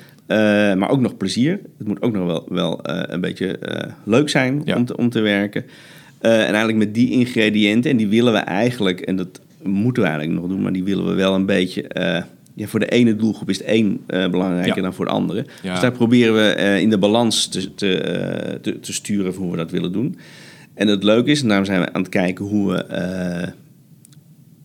[0.79, 1.61] Maar ook nog plezier.
[1.79, 3.59] Het moet ook nog wel, wel een beetje
[4.05, 5.65] leuk zijn om, te, om te werken.
[6.21, 10.41] En eigenlijk met die ingrediënten, en die willen we eigenlijk, en dat moeten we eigenlijk
[10.41, 11.83] nog doen, maar die willen we wel een beetje.
[11.89, 12.23] eh,
[12.55, 14.83] ja, voor de ene doelgroep is het één eh, belangrijker Ja.
[14.83, 15.47] dan voor de andere.
[15.63, 15.73] Ja.
[15.73, 19.51] Dus daar proberen we eh, in de balans te, te, te, te sturen van hoe
[19.53, 20.19] we dat willen doen.
[20.75, 22.85] En het leuke is, en daarom zijn we aan het kijken hoe we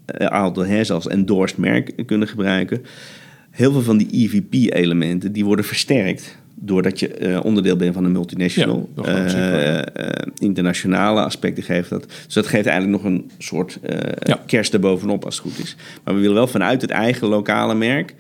[0.06, 2.82] een aantal hè, zelfs endorsed merk kunnen gebruiken.
[3.50, 8.12] Heel veel van die EVP-elementen die worden versterkt doordat je eh, onderdeel bent van een
[8.12, 8.90] multinational.
[8.96, 9.04] Ja.
[9.04, 9.84] Eh, eh,
[10.38, 12.06] internationale aspecten geeft dat.
[12.26, 13.80] Dus dat geeft eigenlijk nog een soort
[14.20, 14.40] Ja.
[14.46, 15.76] kerst erbovenop als het goed is.
[16.04, 18.16] Maar we willen wel vanuit het eigen lokale merk...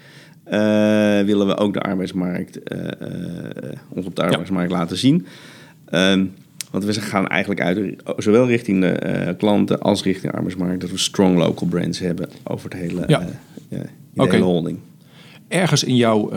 [1.26, 2.60] willen we ook de arbeidsmarkt,
[3.90, 5.26] ons op de arbeidsmarkt laten zien.
[5.86, 6.26] Ehm,
[6.72, 10.98] want we gaan eigenlijk uit, zowel richting de klanten als richting de arbeidsmarkt, dat we
[10.98, 13.06] strong local brands hebben over het hele,
[13.70, 14.80] de hele holding.
[15.48, 16.32] ergens in jouw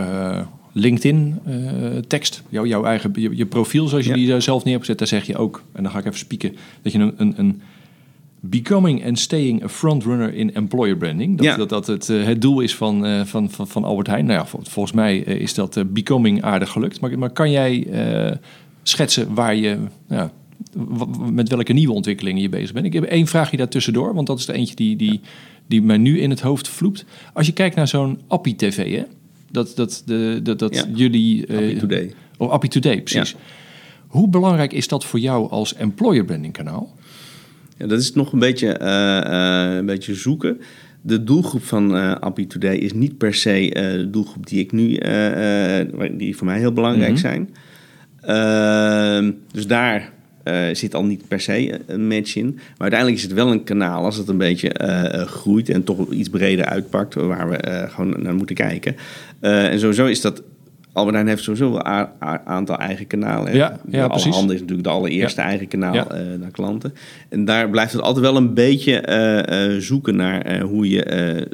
[0.76, 4.16] eh, LinkedIn-tekst, jouw, jouw eigen je, je profiel zoals je Ja.
[4.16, 6.18] die daar zelf neer hebt gezet, daar zeg je ook, en dan ga ik even
[6.18, 7.60] spieken, dat je een, een, een
[8.40, 11.56] becoming and staying a frontrunner in employer branding, dat Ja.
[11.56, 14.24] dat, dat het, eh, het doel is van, eh, van, van, van Albert Heijn.
[14.26, 17.00] Nou ja, vol- volgens mij eh, is dat eh, becoming aardig gelukt.
[17.00, 18.36] Maar, maar kan jij eh,
[18.82, 19.76] schetsen waar je,
[20.08, 20.32] ja,
[21.30, 22.86] met welke nieuwe ontwikkelingen je bezig bent?
[22.86, 25.20] Ik heb één vraagje daar tussendoor, want dat is de eentje die, die,
[25.66, 27.04] die mij nu in het hoofd vloept.
[27.32, 29.02] Als je kijkt naar zo'n Appie TV, hè?
[29.50, 30.84] Dat, dat, de, dat, dat Ja.
[30.94, 31.44] jullie...
[31.52, 32.12] Happy Today.
[32.38, 33.34] Of Appie Today, precies.
[34.06, 36.94] Hoe belangrijk is dat voor jou als employer branding kanaal?
[37.78, 40.60] Ja, dat is nog een beetje, eh, eh, een beetje zoeken.
[41.02, 44.98] De doelgroep van Appy Today is niet per se de doelgroep die ik nu,
[46.16, 47.20] die voor mij heel belangrijk Mhm.
[47.20, 47.54] zijn.
[48.20, 50.12] Ehm, dus daar
[50.46, 52.52] eh, zit al niet per se een match in.
[52.54, 55.84] Maar uiteindelijk is het wel een kanaal als het een beetje eh, eh, groeit en
[55.84, 58.96] toch iets breder uitpakt, waar we gewoon naar moeten kijken.
[59.40, 60.42] En sowieso is dat.
[60.92, 62.08] Albert Heijn heeft sowieso wel een
[62.44, 63.50] aantal eigen kanalen.
[63.52, 63.56] hè.
[63.58, 64.24] Ja, ja, precies.
[64.26, 66.06] Allerhande is natuurlijk de allereerste eigen kanaal Ja.
[66.38, 66.94] naar klanten.
[67.28, 71.48] En daar blijft het altijd wel een beetje zoeken naar hoe je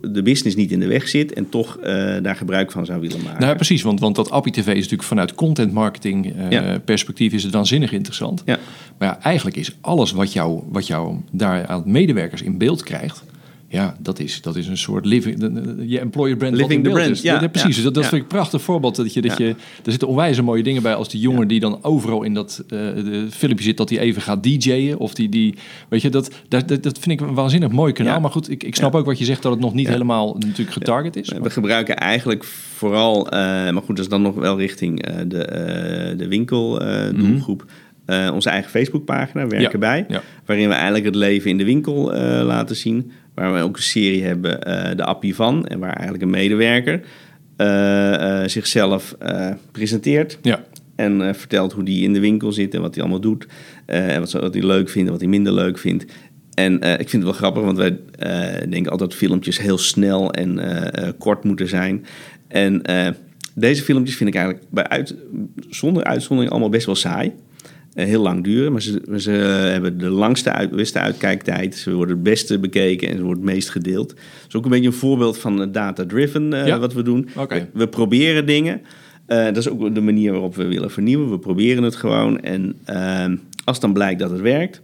[0.00, 3.22] de, business niet in de weg zit en toch eh, daar gebruik van zou willen
[3.22, 3.38] maken.
[3.38, 6.78] Nou ja, precies, want, want dat Appie TV is natuurlijk vanuit content marketing eh, Ja.
[6.78, 8.42] perspectief is het waanzinnig interessant.
[8.44, 8.58] Ja.
[8.98, 13.24] Maar ja, eigenlijk is alles wat jou, wat jou daar aan medewerkers in beeld krijgt,
[13.72, 15.38] ja, dat is, dat is een soort living,
[15.86, 16.52] je employer brand.
[16.56, 17.22] Living in the brand, is.
[17.22, 18.08] ja, Dat- precies, ja, dat, dat ja.
[18.08, 18.96] vind ik een prachtig voorbeeld.
[18.96, 19.48] Dat je, dat je,
[19.84, 22.68] er zitten onwijze mooie dingen bij als die jongen die dan overal in dat eh,
[22.78, 24.98] de filmpje zit, dat hij even gaat DJ'en.
[24.98, 25.54] Of die, die,
[25.88, 28.20] weet je, dat, dat, dat, vind ik een waanzinnig mooi kanaal.
[28.20, 30.72] Maar goed, ik, ik snap ook wat je zegt dat het nog niet helemaal natuurlijk
[30.72, 31.32] getarget is.
[31.42, 36.14] We gebruiken eigenlijk vooral, eh, maar goed, dat is dan nog wel richting eh, de,
[36.16, 37.64] de winkeldoelgroep.
[38.06, 39.72] eh, onze eigen Facebookpagina, Werken Mhm.
[39.72, 40.04] Ja, bij.
[40.08, 40.22] ja.
[40.46, 42.12] Waarin we eigenlijk het leven in de winkel
[42.44, 43.10] laten zien.
[43.34, 45.66] Waar we ook een serie hebben, eh, de Appie van.
[45.66, 47.00] En waar eigenlijk een medewerker
[47.56, 49.14] eh, eh, zichzelf
[49.72, 50.38] presenteert.
[50.42, 50.64] Ja,
[50.94, 53.46] En vertelt hoe die in de winkel zit en wat hij allemaal doet.
[53.86, 56.04] en wat, ze- wat hij leuk vindt en wat hij minder leuk vindt.
[56.54, 57.98] En ik vind het wel grappig, want wij
[58.68, 60.60] denken altijd dat filmpjes heel snel en
[61.18, 62.04] kort moeten zijn.
[62.48, 62.82] En
[63.54, 65.14] deze filmpjes vind ik eigenlijk bij uit,
[65.70, 67.32] zonder uitzondering allemaal best wel saai.
[67.94, 69.30] Eh, heel lang duren, maar ze, ze
[69.70, 71.74] hebben de langste uit, beste uitkijktijd.
[71.74, 74.08] Ze worden het beste bekeken en ze worden het meest gedeeld.
[74.08, 76.78] Dat is ook een beetje een voorbeeld van eh, data-driven eh, Ja.
[76.78, 77.28] wat we doen.
[77.48, 78.80] We, we proberen dingen.
[79.26, 81.30] Eh, dat is ook de manier waarop we willen vernieuwen.
[81.30, 82.40] We proberen het gewoon.
[82.40, 84.82] En ehm, als dan blijkt dat het werkt,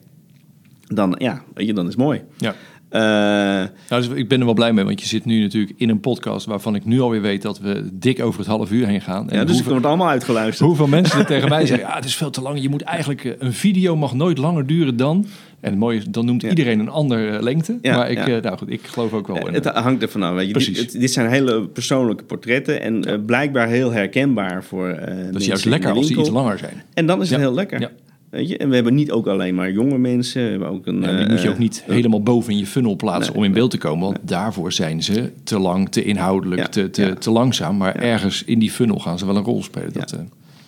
[0.87, 2.23] dan, ja, weet je, dan is het mooi.
[2.39, 2.55] ja.
[2.89, 5.89] Eh, Nou, dus ik ben er wel blij mee, want je zit nu natuurlijk in
[5.89, 9.01] een podcast waarvan ik nu alweer weet dat we dik over het half uur heen
[9.01, 9.31] gaan.
[9.31, 10.69] En ja, dus ik hoeveel, word allemaal uitgeluisterd.
[10.69, 12.63] hoeveel mensen er tegen mij zeggen, ja, het is veel te lang.
[12.63, 15.27] Je moet eigenlijk, eh, een video mag nooit langer duren dan.
[15.61, 16.49] En het mooie is, dan noemt Ja.
[16.49, 17.79] iedereen een andere lengte.
[17.83, 18.37] Ja, maar ik, ja.
[18.37, 19.55] eh, nou goed, ik geloof ook wel in.
[19.55, 20.35] Het hangt ervan af.
[20.35, 20.89] Weet je.
[20.99, 25.65] Dit, zijn hele persoonlijke portretten en eh, blijkbaar heel herkenbaar voor eh dat is juist
[25.65, 26.83] lekker als die iets langer zijn.
[26.95, 27.91] En dan is het heel lekker.
[28.31, 28.39] Ja.
[28.39, 28.57] Weet je?
[28.57, 30.43] En we hebben niet ook alleen maar jonge mensen.
[30.43, 32.67] We hebben ook een, Ja, die moet je eh, ook niet helemaal boven in je
[32.67, 34.05] funnel plaatsen Nee, om in beeld te komen.
[34.05, 37.15] Want daarvoor zijn ze te lang, te inhoudelijk, Ja, te, te, ja.
[37.15, 37.77] te langzaam.
[37.77, 39.93] Maar ergens in die funnel gaan ze wel een rol spelen.
[39.93, 40.19] Dat, eh.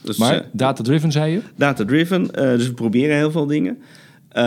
[0.02, 1.40] dus, maar eh, data-driven zei je?
[1.56, 3.78] Data-driven, eh, dus we proberen heel veel dingen.
[4.30, 4.44] Eh,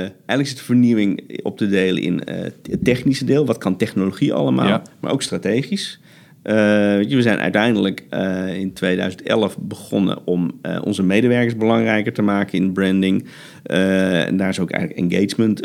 [0.00, 3.46] eigenlijk zit de vernieuwing op te delen in eh, het technische deel.
[3.46, 6.00] Wat kan technologie allemaal, maar ook strategisch.
[6.42, 6.54] Eh,
[7.08, 12.72] we zijn uiteindelijk eh, in 2011 begonnen om eh, onze medewerkers belangrijker te maken in
[12.72, 13.24] branding.
[13.62, 15.60] En daar is ook eigenlijk engagement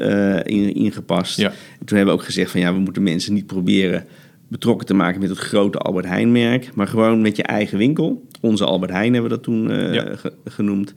[0.46, 1.38] in, in gepast.
[1.38, 1.50] Ja.
[1.80, 4.06] En toen hebben we ook gezegd van ja, we moeten mensen niet proberen
[4.48, 8.26] betrokken te maken met het grote Albert Heijn merk, maar gewoon met je eigen winkel.
[8.42, 10.06] Onze Albert Heijn hebben we dat toen Ja.
[10.46, 10.94] genoemd.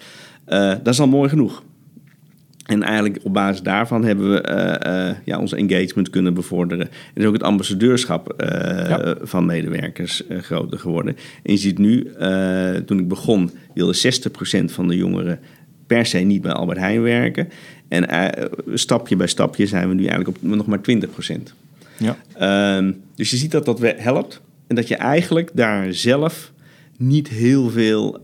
[0.83, 1.63] Dat is al mooi genoeg.
[2.71, 6.87] En eigenlijk op basis daarvan hebben we eh, ja, onze engagement kunnen bevorderen.
[6.87, 9.15] En is ook het ambassadeurschap eh, Ja.
[9.23, 11.17] van medewerkers groter geworden.
[11.43, 12.11] En je ziet nu,
[12.87, 15.39] toen ik begon, wilde 60% van de jongeren
[15.87, 17.49] per se niet bij Albert Heijn werken.
[17.89, 18.09] En
[18.75, 21.55] stapje bij stapje zijn we nu eigenlijk op nog maar 20%.
[21.97, 22.17] Ja.
[22.37, 24.41] Ehm, dus je ziet dat dat helpt.
[24.67, 26.53] En dat je eigenlijk daar zelf
[26.97, 28.21] niet heel veel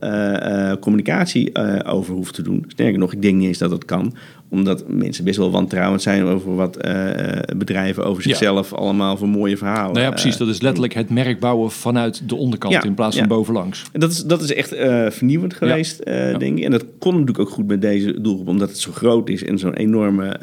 [0.80, 1.54] communicatie
[1.84, 2.64] over hoeft te doen.
[2.68, 4.14] Sterker nog, ik denk niet eens dat dat kan.
[4.48, 8.28] Omdat mensen best wel wantrouwend zijn over wat eh, eh, bedrijven over Ja.
[8.28, 9.92] zichzelf allemaal voor mooie verhalen.
[9.92, 10.32] Nou ja, precies.
[10.32, 13.82] eh, Dat is letterlijk het merk bouwen vanuit de onderkant Ja, in plaats van bovenlangs.
[13.92, 14.68] En dat is, dat is echt
[15.14, 16.04] vernieuwend geweest,
[16.38, 16.64] denk ik.
[16.64, 19.58] En dat kon natuurlijk ook goed met deze doelgroep, omdat het zo groot is en
[19.58, 20.36] zo'n enorme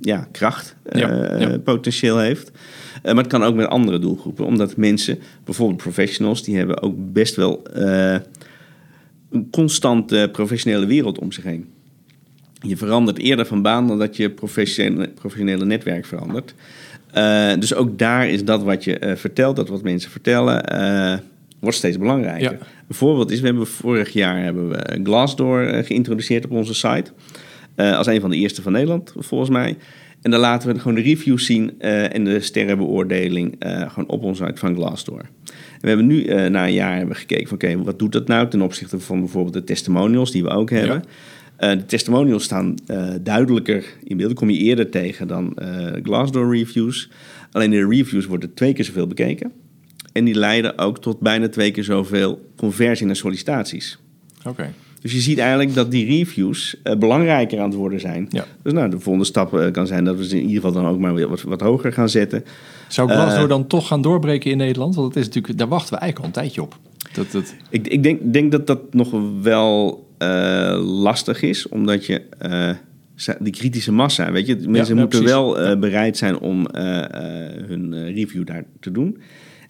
[0.00, 0.76] ja, kracht
[1.64, 2.50] potentieel heeft.
[3.02, 7.34] Maar het kan ook met andere doelgroepen, omdat mensen, bijvoorbeeld professionals, die hebben ook best
[7.36, 7.62] wel
[9.30, 11.66] een constante professionele wereld om zich heen.
[12.62, 16.54] Je verandert eerder van baan dan dat je professionele, professionele netwerk verandert.
[17.12, 21.18] Eh, dus ook daar is dat wat je eh, vertelt, dat wat mensen vertellen, eh,
[21.58, 22.52] wordt steeds belangrijker.
[22.52, 22.58] Ja.
[22.88, 27.10] Een voorbeeld is, we hebben vorig jaar hebben we Glassdoor geïntroduceerd op onze site.
[27.76, 29.76] Als een van de eerste van Nederland, volgens mij.
[30.22, 34.60] En dan laten we gewoon de reviews zien en de sterrenbeoordeling gewoon op onze site
[34.60, 35.20] van Glassdoor.
[35.20, 38.48] En we hebben nu na een jaar hebben gekeken van oké, wat doet dat nou
[38.48, 41.04] ten opzichte van bijvoorbeeld de testimonials die we ook hebben.
[41.04, 41.08] Eh,
[41.68, 44.28] de testimonials staan eh, duidelijker in beeld.
[44.28, 47.10] Die kom je eerder tegen dan eh Glassdoor reviews.
[47.52, 49.52] Alleen de reviews worden twee keer zoveel bekeken.
[50.12, 53.98] En die leiden ook tot bijna twee keer zoveel conversie naar sollicitaties.
[54.44, 54.72] Oké.
[55.02, 58.26] Dus je ziet eigenlijk dat die reviews eh, belangrijker aan het worden zijn.
[58.30, 58.44] Ja.
[58.62, 60.86] Dus nou, de volgende stap eh, kan zijn dat we ze in ieder geval dan
[60.86, 62.44] ook maar weer wat, wat hoger gaan zetten.
[62.88, 64.94] Zou Glassdoor Eh, dan toch gaan doorbreken in Nederland?
[64.94, 66.78] Want het is natuurlijk, daar wachten we eigenlijk al een tijdje op.
[67.12, 69.10] Dat, dat, Ik, ik denk, denk dat dat nog
[69.42, 72.22] wel eh, lastig is, omdat je
[73.14, 75.36] za- die kritische massa, weet je, mensen ja, moeten precies.
[75.36, 76.66] wel eh, bereid zijn om
[77.66, 79.18] hun review daar te doen.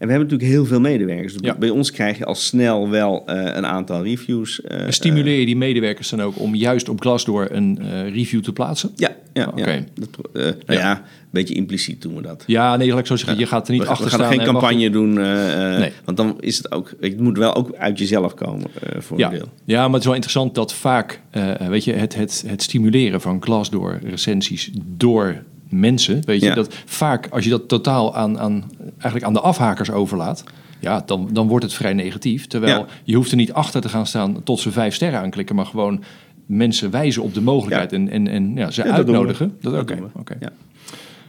[0.03, 1.33] En we hebben natuurlijk heel veel medewerkers.
[1.33, 1.57] Dus Ja.
[1.59, 4.61] Bij ons krijg je al snel wel eh, een aantal reviews.
[4.63, 8.41] eh, en stimuleer je die medewerkers dan ook om juist op Glassdoor een eh, review
[8.43, 8.91] te plaatsen?
[8.97, 9.71] ja, ja, Oké.
[9.71, 9.81] ja.
[9.95, 10.91] Dat, eh, nou ja.
[10.97, 12.45] een beetje impliciet doen we dat.
[12.47, 13.39] Ja, nee, laat ik zo zeggen.
[13.39, 14.33] Je gaat er niet we, achter we gaan staan.
[14.33, 14.61] geen wachten.
[14.61, 15.93] campagne doen, eh, eh, Nee.
[16.05, 16.93] want dan is het ook...
[17.01, 19.27] Het moet wel ook uit jezelf komen eh, voor Ja.
[19.31, 19.49] een deel.
[19.65, 23.21] ja, maar het is wel interessant dat vaak, eh, weet je, het, het, het stimuleren
[23.21, 26.55] van Glassdoor recensies door mensen, weet je, Ja.
[26.55, 30.45] dat vaak als je dat totaal aan, aan, eigenlijk aan de afhakers overlaat,
[30.81, 32.47] ja, dan, dan wordt het vrij negatief.
[32.47, 32.87] Terwijl Ja.
[33.05, 36.03] je hoeft er niet achter te gaan staan tot ze vijf sterren aanklikken, maar gewoon
[36.47, 37.97] mensen wijzen op de mogelijkheid Ja.
[37.97, 39.57] en, en, en ja, ze dat uitnodigen.
[39.61, 39.99] Dat, Oké,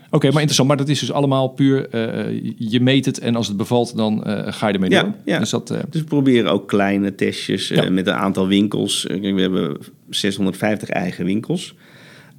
[0.09, 0.27] oké.
[0.27, 0.67] Maar interessant.
[0.67, 4.23] Maar dat is dus allemaal puur, eh, je meet het en als het bevalt, dan
[4.23, 5.13] eh, ga je ermee Ja, door.
[5.25, 5.39] ja.
[5.39, 9.03] Dus dat, eh, Dus we proberen ook kleine testjes met een aantal winkels.
[9.03, 9.77] We hebben
[10.09, 11.75] 650 eigen winkels.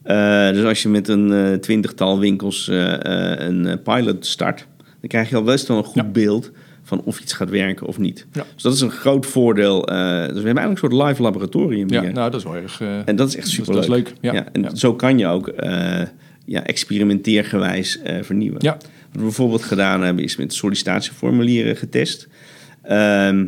[0.05, 2.93] Eh, dus als je met een eh, twintigtal winkels eh,
[3.37, 6.05] een pilot start, dan krijg je al best wel een goed Ja.
[6.05, 6.51] beeld
[6.83, 8.27] van of iets gaat werken of niet.
[8.33, 8.45] Ja.
[8.55, 9.81] Dus dat is een groot voordeel.
[9.81, 12.13] Dus we hebben eigenlijk een soort live laboratorium ja, hier.
[12.13, 12.81] nou, dat is wel erg...
[13.05, 14.47] En dat is echt super dat is leuk, ja.
[14.53, 14.75] en Ja.
[14.75, 15.53] zo kan je ook
[16.45, 18.59] ja, experimenteergewijs vernieuwen.
[18.63, 18.73] Ja.
[18.73, 22.29] Wat we bijvoorbeeld gedaan hebben, is met sollicitatieformulieren getest.
[22.83, 23.45] Ehm,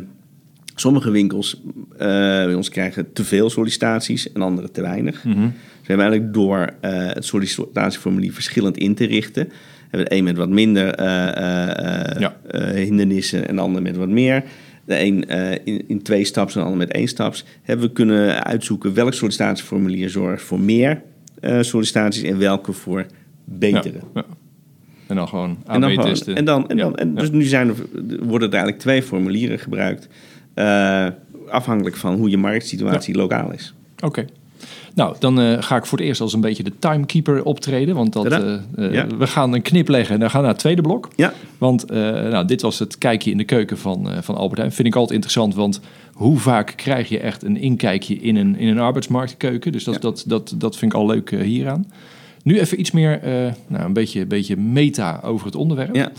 [0.75, 2.07] sommige winkels eh,
[2.45, 5.23] bij ons krijgen te veel sollicitaties en andere te weinig.
[5.23, 5.47] Mhm.
[5.87, 9.49] Hebben eigenlijk door eh, het sollicitatieformulier verschillend in te richten.
[9.89, 12.35] Hebben de een met wat minder eh, eh, Ja.
[12.75, 14.43] hindernissen en de ander met wat meer.
[14.85, 15.23] De een
[15.63, 17.45] in, in twee staps en de ander met één staps.
[17.61, 21.01] Hebben we kunnen uitzoeken welk sollicitatieformulier zorgt voor meer
[21.61, 23.05] sollicitaties en welke voor
[23.45, 23.93] betere.
[23.93, 24.25] Ja, ja.
[25.07, 26.35] En dan gewoon En dan, AB gewoon- testen.
[26.35, 27.75] en dan, en dan en dus nu zijn er,
[28.19, 30.07] worden er eigenlijk twee formulieren gebruikt.
[31.49, 33.73] afhankelijk van hoe je marktsituatie lokaal is.
[34.03, 34.25] Oké.
[34.95, 37.95] Nou, dan eh, ga ik voor het eerst als een beetje de timekeeper optreden.
[37.95, 39.07] Want dat, eh, eh, Ja.
[39.17, 41.09] we gaan een knip leggen en dan gaan we naar het tweede blok.
[41.15, 44.73] Ja, Want nou, dit was het kijkje in de keuken van, van Albert Heijn.
[44.73, 45.79] Vind ik altijd interessant, want
[46.13, 49.71] hoe vaak krijg je echt een inkijkje in een, in een arbeidsmarktkeuken?
[49.71, 49.99] Dus dat, Ja.
[49.99, 51.91] dat, dat, dat vind ik al leuk hieraan.
[52.43, 53.19] Nu even iets meer,
[53.67, 55.95] nou, een beetje, beetje meta over het onderwerp.
[55.95, 56.11] Ja.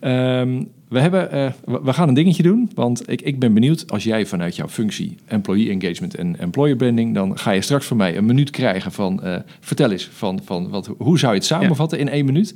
[0.00, 1.50] Ehm, we, hebben, eh,
[1.82, 5.16] we gaan een dingetje doen, want ik, ik ben benieuwd als jij vanuit jouw functie
[5.26, 9.22] employee engagement en employer branding, dan ga je straks van mij een minuut krijgen van
[9.22, 12.54] eh, vertel eens van, van wat, hoe zou je het samenvatten in één minuut.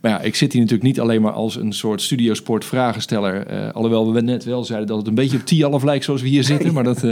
[0.00, 3.70] Maar ja, ik zit hier natuurlijk niet alleen maar als een soort studiosport vragensteller, eh,
[3.72, 6.44] alhoewel we net wel zeiden dat het een beetje op Tialf lijkt zoals we hier
[6.44, 7.04] zitten, maar dat...
[7.04, 7.10] eh,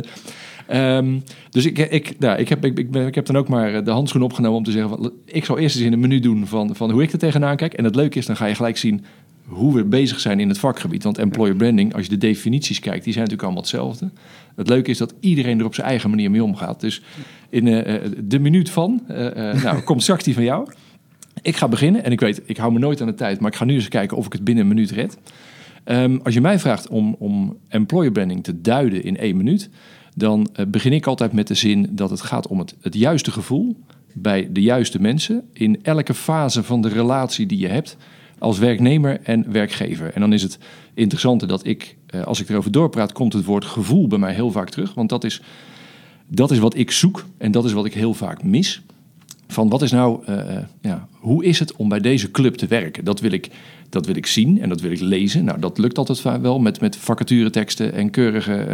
[0.67, 1.19] Ehm,
[1.51, 3.91] dus ik, ik, nou, ik, heb, ik, ik, ben, ik heb dan ook maar de
[3.91, 4.91] handschoen opgenomen om te zeggen...
[4.91, 7.57] Van, ik zal eerst eens in een menu doen van, van hoe ik er tegenaan
[7.57, 7.75] kijk.
[7.75, 9.05] En het leuke is, dan ga je gelijk zien
[9.45, 11.03] hoe we bezig zijn in het vakgebied.
[11.03, 14.11] Want employer branding, als je de definities kijkt, die zijn natuurlijk allemaal hetzelfde.
[14.57, 16.81] Het leuke is dat iedereen er op zijn eigen manier mee omgaat.
[16.81, 17.03] Dus
[17.49, 20.69] in eh, eh, de minuut van, eh, nou, komt straks die van jou.
[21.43, 23.41] Ik ga beginnen en ik weet, ik hou me nooit aan de tijd...
[23.41, 25.19] maar ik ga nu eens kijken of ik het binnen een minuut red.
[25.85, 29.71] Ehm, als je mij vraagt om, om employer branding te duiden in één minuut,
[30.17, 33.77] dan begin ik altijd met de zin dat het gaat om het, het juiste gevoel
[34.13, 37.97] bij de juiste mensen in elke fase van de relatie die je hebt
[38.45, 40.13] als werknemer en werkgever.
[40.15, 40.59] En dan is het
[40.95, 44.51] interessante dat ik, eh, als ik erover doorpraat, komt het woord gevoel bij mij heel
[44.51, 45.43] vaak terug, want dat is,
[46.27, 48.83] dat is wat ik zoek en dat is wat ik heel vaak mis.
[49.47, 52.67] Van wat is nou, eh, eh, ja, hoe is het om bij deze club te
[52.67, 53.05] werken?
[53.05, 53.51] Dat wil ik,
[53.89, 55.45] dat wil ik zien en dat wil ik lezen.
[55.45, 58.67] Nou, dat lukt altijd wel met, met vacatureteksten en keurige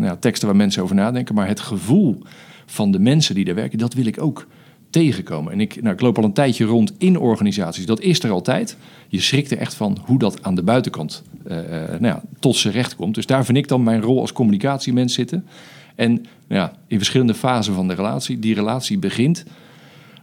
[0.00, 1.34] nou, teksten waar mensen over nadenken.
[1.34, 2.22] Maar het gevoel
[2.66, 4.46] van de mensen die daar werken, dat wil ik ook
[4.94, 5.52] tegenkomen.
[5.52, 7.86] En ik, nou, ik loop al een tijdje rond in organisaties.
[7.86, 8.76] Dat is er altijd.
[9.08, 12.56] Je schrikt er echt van hoe dat aan de buitenkant eh, eh, nou ja, tot
[12.56, 13.14] zijn recht komt.
[13.14, 15.46] Dus daar vind ik dan mijn rol als communicatiemens zitten.
[15.94, 18.38] En nou ja, in verschillende fasen van de relatie.
[18.38, 19.44] Die relatie begint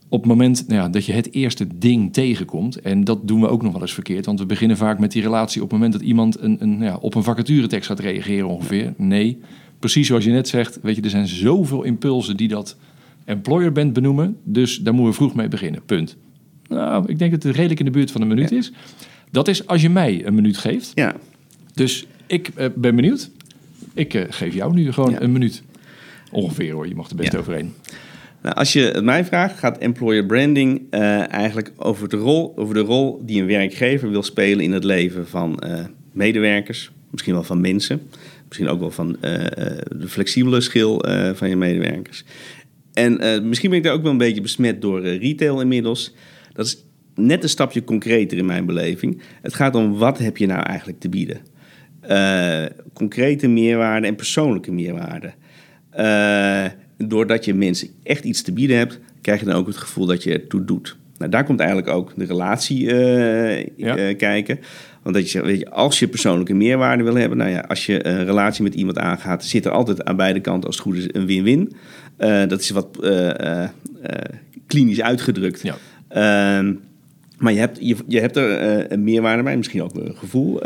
[0.09, 2.81] op het moment nou ja, dat je het eerste ding tegenkomt.
[2.81, 4.25] En dat doen we ook nog wel eens verkeerd.
[4.25, 6.91] Want we beginnen vaak met die relatie op het moment dat iemand een, een, nou
[6.91, 8.93] ja, op een vacaturetekst gaat reageren ongeveer.
[8.97, 9.39] Nee,
[9.79, 10.79] precies zoals je net zegt.
[10.81, 12.77] Weet je, er zijn zoveel impulsen die dat
[13.25, 14.37] employer bent benoemen.
[14.43, 15.81] Dus daar moeten we vroeg mee beginnen.
[15.85, 16.17] Punt.
[16.67, 18.71] Nou, ik denk dat het redelijk in de buurt van een minuut is.
[19.31, 20.91] Dat is als je mij een minuut geeft.
[20.95, 21.15] Ja.
[21.73, 23.29] Dus ik eh, ben benieuwd.
[23.93, 25.21] Ik eh, geef jou nu gewoon Ja.
[25.21, 25.63] een minuut.
[26.31, 27.39] Ongeveer hoor, je mag er best Ja.
[27.39, 27.73] overheen.
[28.41, 32.79] Nou, als je mij vraagt, gaat employer branding eh, eigenlijk over de, rol, over de
[32.79, 35.63] rol die een werkgever wil spelen in het leven van
[36.11, 38.01] medewerkers, misschien wel van mensen,
[38.47, 42.23] misschien ook wel van de flexibele schil van je medewerkers.
[42.93, 46.13] En eh, misschien ben ik daar ook wel een beetje besmet door eh, retail inmiddels.
[46.53, 49.21] Dat is net een stapje concreter in mijn beleving.
[49.41, 51.37] Het gaat om wat heb je nou eigenlijk te bieden.
[52.01, 55.33] Eh, concrete meerwaarde en persoonlijke meerwaarde.
[56.97, 60.23] Doordat je mensen echt iets te bieden hebt, krijg je dan ook het gevoel dat
[60.23, 60.97] je ertoe doet.
[61.17, 62.95] Nou, daar komt eigenlijk ook de relatie
[63.75, 64.13] Ja.
[64.13, 64.59] kijken.
[65.01, 67.85] Want dat je, zegt, weet je, als je persoonlijke meerwaarde wil hebben, nou ja, als
[67.85, 70.97] je een relatie met iemand aangaat, zit er altijd aan beide kanten, als het goed
[70.97, 71.73] is, een win-win.
[72.17, 73.69] Eh, dat is wat eh, eh,
[74.67, 75.61] klinisch uitgedrukt.
[75.61, 75.75] Ja.
[76.07, 76.73] Ehm,
[77.37, 80.59] maar je hebt, je, je hebt er een meerwaarde bij, misschien ook een gevoel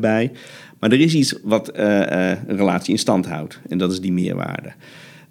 [0.00, 0.32] bij.
[0.78, 3.60] Maar er is iets wat een relatie in stand houdt.
[3.68, 4.72] En dat is die meerwaarde.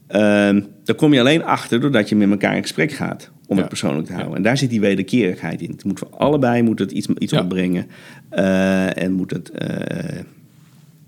[0.09, 3.31] Ehm daar kom je alleen achter doordat je met elkaar in gesprek gaat.
[3.47, 3.61] Om Ja.
[3.61, 4.35] het persoonlijk te houden.
[4.35, 5.71] En daar zit die wederkerigheid in.
[5.71, 7.41] Het moet voor allebei moet het iets, iets Ja.
[7.41, 7.87] opbrengen.
[8.29, 10.19] eh, en moet het eh,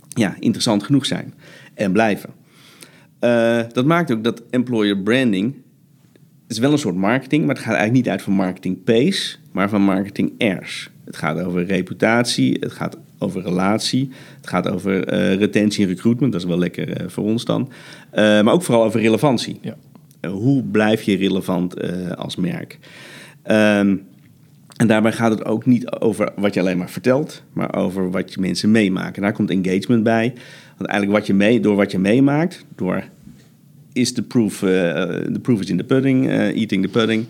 [0.10, 1.34] ja, interessant genoeg zijn.
[1.74, 2.30] En blijven.
[3.20, 5.56] Eh, dat maakt ook dat employer branding
[6.48, 9.70] is wel een soort marketing, maar het gaat eigenlijk niet uit van marketing pace, maar
[9.70, 10.90] van marketing airs.
[11.06, 16.32] Het gaat over reputatie, het gaat over relatie, het gaat over eh, retentie en recruitment,
[16.32, 17.72] dat is wel lekker eh, voor ons dan.
[18.10, 19.60] Eh, maar ook vooral over relevantie.
[19.62, 19.76] Ja.
[20.30, 21.76] Hoe blijf je relevant
[22.18, 22.80] als merk?
[23.44, 23.96] Ehm,
[24.78, 28.34] en daarbij gaat het ook niet over wat je alleen maar vertelt, maar over wat
[28.34, 29.22] je mensen meemaken.
[29.22, 30.34] Daar komt engagement bij.
[30.78, 33.04] Want eigenlijk wat je mee, door wat je meemaakt, door
[33.94, 37.26] is de proof, de proof is in the pudding, eating the pudding.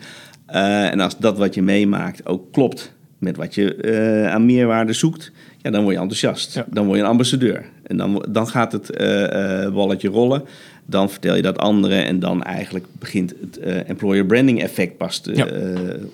[0.45, 5.71] En als dat wat je meemaakt ook klopt met wat je aan meerwaarde zoekt, ja,
[5.71, 6.53] dan word je enthousiast.
[6.53, 6.65] Ja.
[6.69, 7.65] Dan word je een ambassadeur.
[7.83, 10.43] En dan, dan gaat het eh, balletje rollen.
[10.85, 15.19] Dan vertel je dat anderen en dan eigenlijk begint het eh, employer branding effect pas
[15.19, 15.47] te, Ja.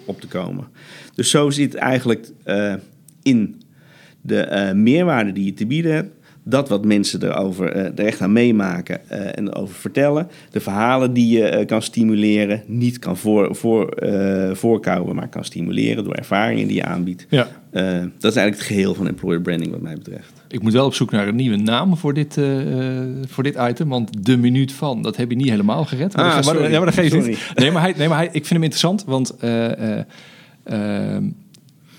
[0.05, 0.67] op te komen.
[1.15, 2.29] Dus zo zit eigenlijk
[3.23, 3.61] in
[4.21, 6.09] de meerwaarde die je te bieden hebt.
[6.49, 10.27] Dat wat mensen erover, eh, er echt aan meemaken eh, en over vertellen.
[10.51, 12.63] De verhalen die je eh, kan stimuleren.
[12.65, 13.97] Niet kan voor, voor,
[14.53, 17.25] voorkouwen, maar kan stimuleren door ervaringen die je aanbiedt.
[17.29, 17.47] Ja.
[18.19, 20.33] Dat is eigenlijk het geheel van employer branding wat mij betreft.
[20.47, 22.39] Ik moet wel op zoek naar een nieuwe naam voor dit,
[23.27, 23.89] voor dit item.
[23.89, 26.15] Want de minuut van, dat heb je niet helemaal gered.
[26.15, 27.51] Maar Ah, dat, maar- ja, maar dat geeft niet.
[27.55, 29.03] Nee, maar, hij, nee, maar hij, ik vind hem interessant.
[29.05, 30.03] Want eh, eh,
[30.63, 31.23] eh,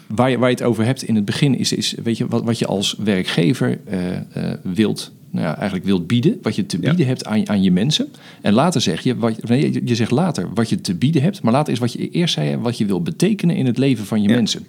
[0.09, 2.45] waar, je, waar je het over hebt in het begin is, is weet je, wat,
[2.45, 6.79] wat je als werkgever eh, eh, wilt nou ja, eigenlijk wilt bieden, wat je te
[6.81, 6.89] Ja.
[6.89, 8.09] bieden hebt aan, aan je mensen.
[8.41, 11.43] En later zeg je, wat, nee, je- je zegt later wat je te bieden hebt,
[11.43, 14.23] maar later is wat je eerst zei, wat je wil betekenen in het leven van
[14.23, 14.35] je Ja.
[14.35, 14.67] mensen.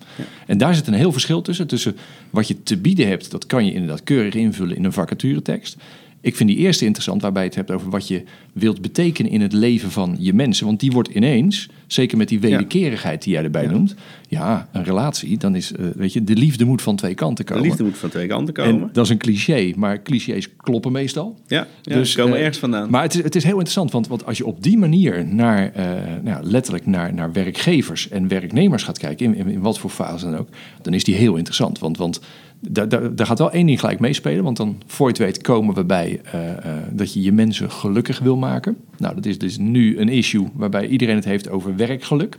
[0.47, 1.67] En daar zit een heel verschil tussen.
[1.67, 1.95] Tussen
[2.29, 5.77] wat je te bieden hebt, dat kan je inderdaad keurig invullen in een vacaturetekst.
[6.21, 9.41] Ik vind die eerste interessant, waarbij je het hebt over wat je wilt betekenen in
[9.41, 10.65] het leven van je mensen.
[10.65, 13.71] Want die wordt ineens, zeker met die wederkerigheid die jij erbij Ja.
[13.71, 13.95] noemt,
[14.27, 17.51] ja, een relatie, dan is, eh, weet je, de liefde moet van twee kanten De
[17.51, 17.67] komen.
[17.67, 18.81] liefde moet van twee kanten komen.
[18.81, 21.37] En dat is een cliché, maar clichés kloppen meestal.
[21.47, 22.89] ja, ja Dus, komen eh, ergens vandaan.
[22.89, 25.71] Maar het is, het is heel interessant, want, want als je op die manier naar,
[25.73, 25.85] eh,
[26.23, 30.25] nou letterlijk naar, naar werkgevers en werknemers gaat kijken, in, in, in wat voor fase
[30.25, 30.47] dan ook,
[30.81, 31.79] dan is die heel interessant.
[31.79, 32.19] Want, want
[32.59, 35.41] daar, daar, daar gaat wel één ding gelijk meespelen, want dan voor je het weet
[35.41, 36.57] komen we bij eh, eh,
[36.91, 38.77] dat je je mensen gelukkig wil maken.
[38.97, 42.37] Nou, dat is dus nu een issue waarbij iedereen het heeft over werkgeluk.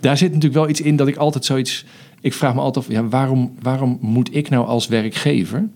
[0.00, 1.84] Daar zit natuurlijk wel iets in dat ik altijd zoiets.
[2.20, 5.68] Ik vraag me altijd af, ja, waarom, waarom moet ik nou als werkgever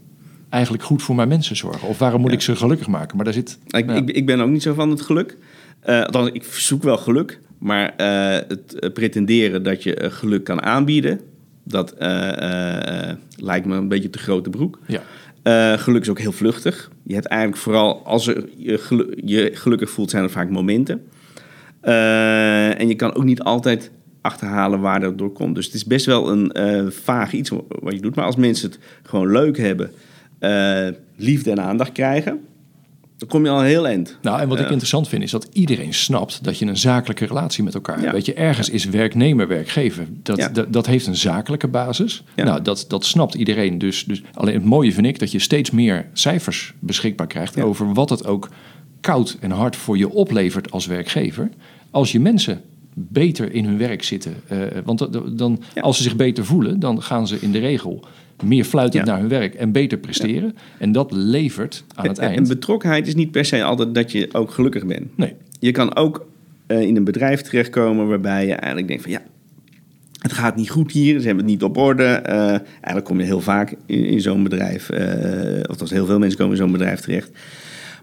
[0.49, 1.89] eigenlijk goed voor mijn mensen zorgen?
[1.89, 2.37] Of waarom moet Ja.
[2.37, 3.17] ik ze gelukkig maken?
[3.17, 3.59] Maar daar zit.
[3.67, 5.37] Ik, ik, ik ben ook niet zo van het geluk.
[5.85, 7.41] Althans, ik zoek wel geluk.
[7.59, 7.93] Maar
[8.49, 11.21] het pretenderen dat je geluk kan aanbieden...
[11.69, 14.79] dat eh, eh, lijkt me een beetje te grote broek.
[14.87, 15.01] ja.
[15.43, 16.91] Eh, geluk is ook heel vluchtig.
[17.03, 21.03] Je hebt eigenlijk vooral, als er je, gelu- je gelukkig voelt, zijn er vaak momenten.
[21.81, 23.91] Eh, en je kan ook niet altijd
[24.21, 25.55] achterhalen waar dat door komt.
[25.55, 28.15] Dus het is best wel een eh, vaag iets wa- wat je doet.
[28.15, 29.91] Maar als mensen het gewoon leuk hebben,
[30.39, 32.41] eh, liefde en aandacht krijgen,
[33.19, 34.19] dan kom je al heel eind.
[34.23, 37.65] Nou, en wat ik interessant vind, is dat iedereen snapt dat je een zakelijke relatie
[37.65, 38.13] met elkaar hebt.
[38.13, 40.07] Weet je, ergens is werknemer, werkgever.
[40.23, 42.25] Dat, dat, dat heeft een zakelijke basis.
[42.37, 43.79] Nou, dat, dat snapt iedereen.
[43.79, 47.95] Dus, dus alleen het mooie vind ik dat je steeds meer cijfers beschikbaar krijgt over
[47.95, 48.49] wat het ook
[49.01, 51.49] koud en hard voor je oplevert als werkgever.
[51.91, 52.61] Als je mensen
[52.95, 54.35] beter in hun werk zitten.
[54.49, 55.83] Eh, want da- dan, Ja.
[55.83, 58.05] als ze zich beter voelen, dan gaan ze in de regel
[58.45, 59.11] meer fluitend Ja.
[59.13, 60.55] naar hun werk en beter presteren.
[60.79, 62.49] En dat levert aan het En- En eind.
[62.49, 65.17] betrokkenheid is niet per se altijd dat je ook gelukkig bent.
[65.17, 65.35] Nee.
[65.61, 66.27] Je kan ook
[66.67, 69.23] eh, in een bedrijf terechtkomen waarbij je eigenlijk denkt van ja,
[70.19, 72.05] het gaat niet goed hier, ze hebben het niet op orde.
[72.05, 76.39] Eh, eigenlijk kom je heel vaak in, in zo'n bedrijf, eh althans heel veel mensen
[76.39, 77.31] komen in zo'n bedrijf terecht.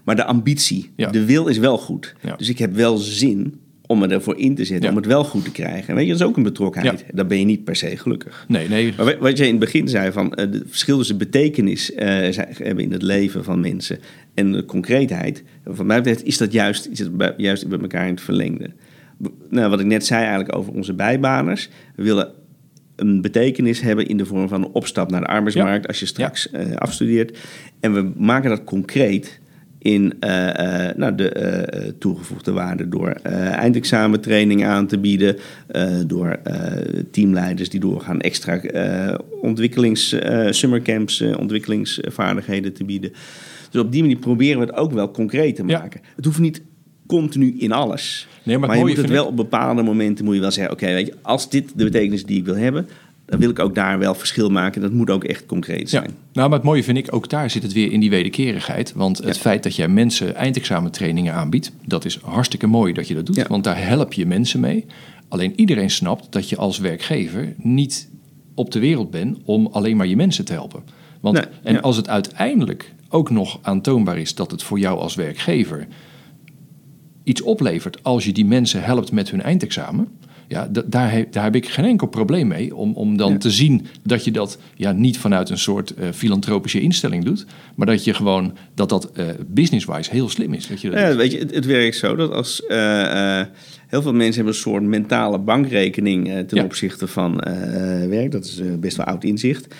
[0.04, 1.10] Maar de ambitie, Ja.
[1.10, 2.14] de wil is wel goed.
[2.36, 3.54] Dus ik heb wel zin
[3.86, 4.90] om me ervoor in te zetten, Ja.
[4.90, 5.88] om het wel goed te krijgen.
[5.88, 7.04] En weet je, dat is ook een betrokkenheid.
[7.12, 8.44] Dan ben je niet per se gelukkig.
[8.48, 8.92] Nee, nee.
[8.96, 12.06] Maar wa- wat jij in het begin zei van eh, het verschil tussen betekenis eh,
[12.62, 13.98] hebben in het leven van mensen
[14.34, 15.42] en de concreetheid.
[15.64, 18.70] Van mij betreft is dat juist, is het bij, juist bij elkaar in het verlengde.
[19.50, 21.68] Nou, wat ik net zei eigenlijk over onze bijbaners.
[21.96, 22.32] We willen
[22.96, 26.50] een betekenis hebben in de vorm van een opstap naar de arbeidsmarkt als je straks
[26.50, 27.38] eh, afstudeert.
[27.80, 29.40] En we maken dat concreet
[29.78, 35.36] in eh, eh, nou, de eh, toegevoegde waarde door eindexamentraining aan te bieden,
[36.06, 36.40] door
[37.10, 38.60] teamleiders die doorgaan extra
[39.40, 40.16] ontwikkelings,
[40.50, 43.12] summercamps, ontwikkelingsvaardigheden te bieden.
[43.70, 45.78] Dus op die manier proberen we het ook wel concreet te Ja.
[45.78, 46.00] maken.
[46.16, 46.62] Het hoeft niet
[47.06, 48.28] continu in alles.
[48.42, 50.86] Nee, maar maar je moet het wel op bepaalde momenten moet je wel zeggen: oké,
[50.86, 52.88] weet je, als dit de betekenis die ik wil hebben,
[53.26, 54.80] dan wil ik ook daar wel verschil maken.
[54.80, 56.10] Dat moet ook echt concreet Ja, zijn.
[56.32, 58.92] nou, maar het mooie vind ik, ook daar zit het weer in die wederkerigheid.
[58.92, 59.40] Want het Ja.
[59.40, 63.36] feit dat jij mensen eindexamentrainingen aanbiedt, dat is hartstikke mooi dat je dat doet.
[63.36, 63.44] Ja.
[63.48, 64.84] Want daar help je mensen mee.
[65.28, 68.08] Alleen iedereen snapt dat je als werkgever niet
[68.54, 70.82] op de wereld bent om alleen maar je mensen te helpen.
[71.20, 71.80] Want, Nee, en ja.
[71.80, 75.86] als het uiteindelijk ook nog aantoonbaar is dat het voor jou als werkgever
[77.24, 80.08] iets oplevert als je die mensen helpt met hun eindexamen.
[80.48, 83.38] Ja, da- daar, heb, daar heb ik geen enkel probleem mee om, om dan Ja.
[83.38, 87.86] te zien dat je dat ja, niet vanuit een soort eh, filantropische instelling doet, maar
[87.86, 90.66] dat je gewoon dat dat eh, business-wise heel slim is.
[90.66, 91.16] Dat je dat Ja, doet.
[91.16, 93.42] weet je, het, het werkt zo dat als eh,
[93.86, 96.64] heel veel mensen hebben een soort mentale bankrekening ten Ja.
[96.64, 97.36] opzichte van
[98.08, 98.30] werk.
[98.32, 99.74] Dat is best wel oud inzicht.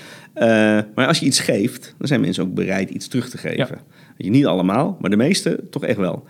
[0.94, 3.56] Maar als je iets geeft, dan zijn mensen ook bereid iets terug te geven.
[3.56, 3.68] Ja.
[4.16, 6.24] Je, niet allemaal, maar de meeste toch echt wel.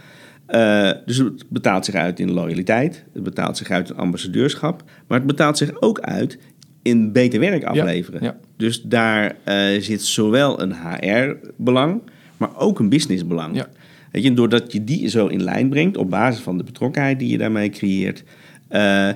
[0.46, 5.18] Eh, dus het betaalt zich uit in loyaliteit, het betaalt zich uit in ambassadeurschap, maar
[5.18, 6.38] het betaalt zich ook uit
[6.82, 8.22] in beter werk afleveren.
[8.22, 8.36] ja.
[8.56, 12.00] Dus daar eh, zit zowel een HR-belang,
[12.36, 13.56] maar ook een businessbelang.
[13.56, 13.68] Ja.
[14.10, 17.28] Weet je, doordat je die zo in lijn brengt, op basis van de betrokkenheid die
[17.28, 18.24] je daarmee creëert,
[18.68, 19.08] eh,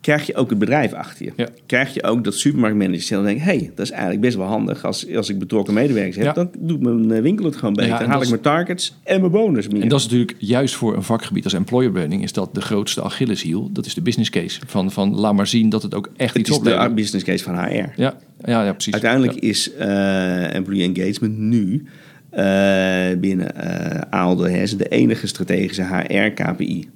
[0.00, 1.32] krijg je ook het bedrijf achter je.
[1.36, 1.48] Ja.
[1.66, 4.84] Krijg je ook dat supermarktmanagers zelf denken, hé, hey, dat is eigenlijk best wel handig.
[4.84, 6.32] Als, als ik betrokken medewerkers heb, Ja.
[6.32, 7.90] dan doet mijn eh, winkel het gewoon beter.
[7.90, 9.82] Ja, dan haal ik is- mijn targets en mijn bonus meer.
[9.82, 13.02] En dat is natuurlijk juist voor een vakgebied als employer branding is dat de grootste
[13.02, 13.70] Achilleshiel.
[13.72, 16.38] Dat is de business case van, van laat maar zien dat het ook echt het
[16.40, 16.88] iets is oplevert.
[16.88, 17.72] de business case van HR.
[17.72, 18.92] Ja, ja, ja, precies.
[18.92, 21.84] Uiteindelijk is eh, employee engagement nu
[22.30, 26.88] eh, binnen eh Aalde de enige strategische HR-KPI.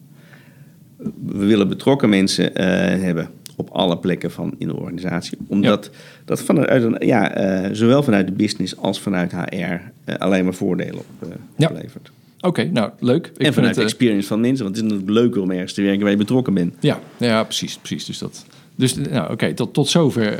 [1.26, 2.66] We willen betrokken mensen eh,
[3.02, 5.38] hebben op alle plekken van in de organisatie.
[5.46, 5.90] Omdat
[6.24, 9.56] dat vanuit, ja, eh, zowel vanuit de business als vanuit HR
[10.04, 11.68] eh, alleen maar voordelen op, Ja.
[11.68, 12.10] oplevert.
[12.40, 13.26] Oké, nou leuk.
[13.26, 14.64] Ik en vind vanuit het, de experience van mensen.
[14.64, 16.74] Want het is natuurlijk leuker om ergens te werken waar je betrokken bent.
[16.80, 18.04] Ja, ja precies, precies.
[18.04, 18.44] Dus dat.
[18.74, 20.36] Dus nou, oké, tot, tot zover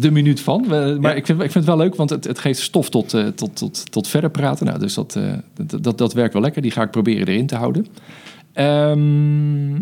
[0.00, 0.64] de minuut van.
[0.68, 1.12] Maar Ja.
[1.14, 3.92] ik, vind, ik vind het wel leuk, want het, het geeft stof tot, tot, tot,
[3.92, 4.66] tot verder praten.
[4.66, 5.18] Nou, dus dat,
[5.66, 6.62] dat, dat, dat werkt wel lekker.
[6.62, 7.86] Die ga ik proberen erin te houden.
[8.58, 9.74] Ehm,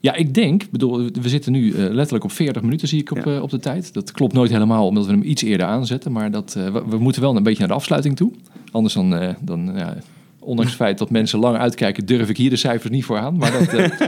[0.00, 3.24] ja, ik denk, bedoel, we zitten nu eh, letterlijk op 40 minuten, zie ik op,
[3.24, 3.34] Ja.
[3.34, 3.92] eh, op de tijd.
[3.92, 6.12] Dat klopt nooit helemaal, omdat we hem iets eerder aanzetten.
[6.12, 8.32] Maar dat, eh, we, we moeten wel een beetje naar de afsluiting toe.
[8.70, 9.96] Anders dan, dan ja,
[10.38, 13.36] ondanks het feit dat mensen lang uitkijken, durf ik hier de cijfers niet voor aan.
[13.36, 13.90] Maar dat, eh,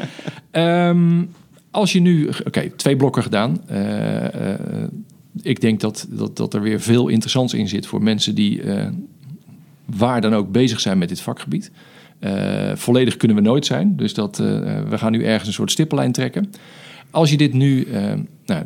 [0.51, 1.23] Ehm,
[1.71, 3.61] als je nu, oké, twee blokken gedaan.
[5.43, 8.63] Ik denk dat, dat, dat er weer veel interessants in zit voor mensen die
[9.85, 11.71] waar dan ook bezig zijn met dit vakgebied.
[12.19, 14.47] Eh, volledig kunnen we nooit zijn, dus dat, eh,
[14.89, 16.51] we gaan nu ergens een soort stippellijn trekken.
[17.11, 18.13] Als je dit nu eh,
[18.47, 18.65] nou,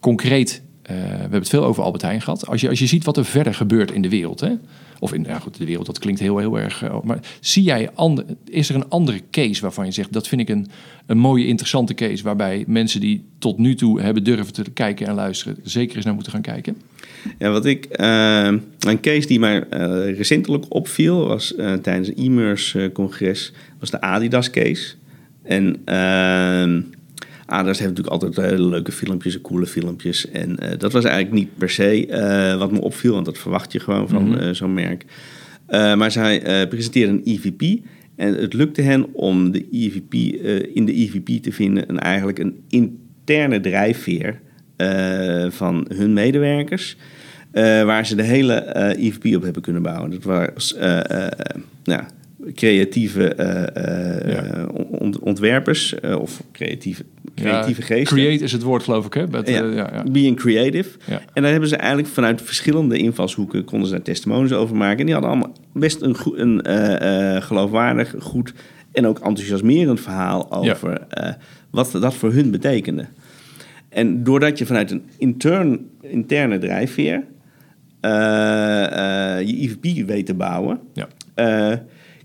[0.00, 2.46] concreet, eh, we hebben het veel over Albert Heijn gehad.
[2.46, 4.52] Als je, als je ziet wat er verder gebeurt in de wereld, hè?
[4.98, 6.82] Of in de wereld, dat klinkt heel, heel erg.
[6.82, 10.40] eh, maar zie jij, ander, is er een andere case waarvan je zegt, dat vind
[10.40, 10.66] ik een,
[11.06, 15.14] een mooie, interessante case, waarbij mensen die tot nu toe hebben durven te kijken en
[15.14, 16.76] luisteren, zeker eens naar moeten gaan kijken?
[17.38, 22.36] Ja, wat ik, eh, een case die mij eh, recentelijk opviel was tijdens een
[22.84, 24.94] e-commerce was de Adidas case.
[25.42, 25.84] En
[27.48, 30.30] Adidas heeft natuurlijk altijd hele leuke filmpjes en coole filmpjes.
[30.30, 33.72] En eh, dat was eigenlijk niet per se eh, wat me opviel, want dat verwacht
[33.72, 34.38] je gewoon van Mhm.
[34.38, 35.04] eh, zo'n merk.
[35.66, 37.80] Eh, maar zij eh presenteerden een EVP.
[38.16, 40.12] En het lukte hen om de EVP,
[40.44, 44.40] eh, in de EVP te vinden een, eigenlijk een interne drijfveer
[44.76, 46.96] eh, van hun medewerkers.
[47.50, 50.10] eh, waar ze de hele eh EVP op hebben kunnen bouwen.
[50.10, 51.30] Dat was eh, eh,
[51.84, 52.02] nou,
[52.54, 54.66] creatieve eh, eh, Ja.
[54.90, 58.16] ont- ontwerpers eh, of creatieve, creatieve Ja, geesten.
[58.16, 59.26] Create is het woord, geloof ik, hè?
[59.26, 59.62] Met, Ja.
[59.62, 60.04] eh, ja, ja.
[60.10, 60.98] Being creative.
[61.32, 64.98] En daar hebben ze eigenlijk vanuit verschillende invalshoeken konden ze daar testimonies over maken.
[64.98, 68.52] En die hadden allemaal best een, goed, een eh, eh, geloofwaardig, goed
[68.92, 71.32] en ook enthousiasmerend verhaal over eh,
[71.70, 73.04] wat dat voor hun betekende.
[73.88, 77.24] En doordat je vanuit een intern, interne drijfveer
[78.00, 81.08] eh, eh, je IVP weet te bouwen, Ja.
[81.34, 81.78] eh,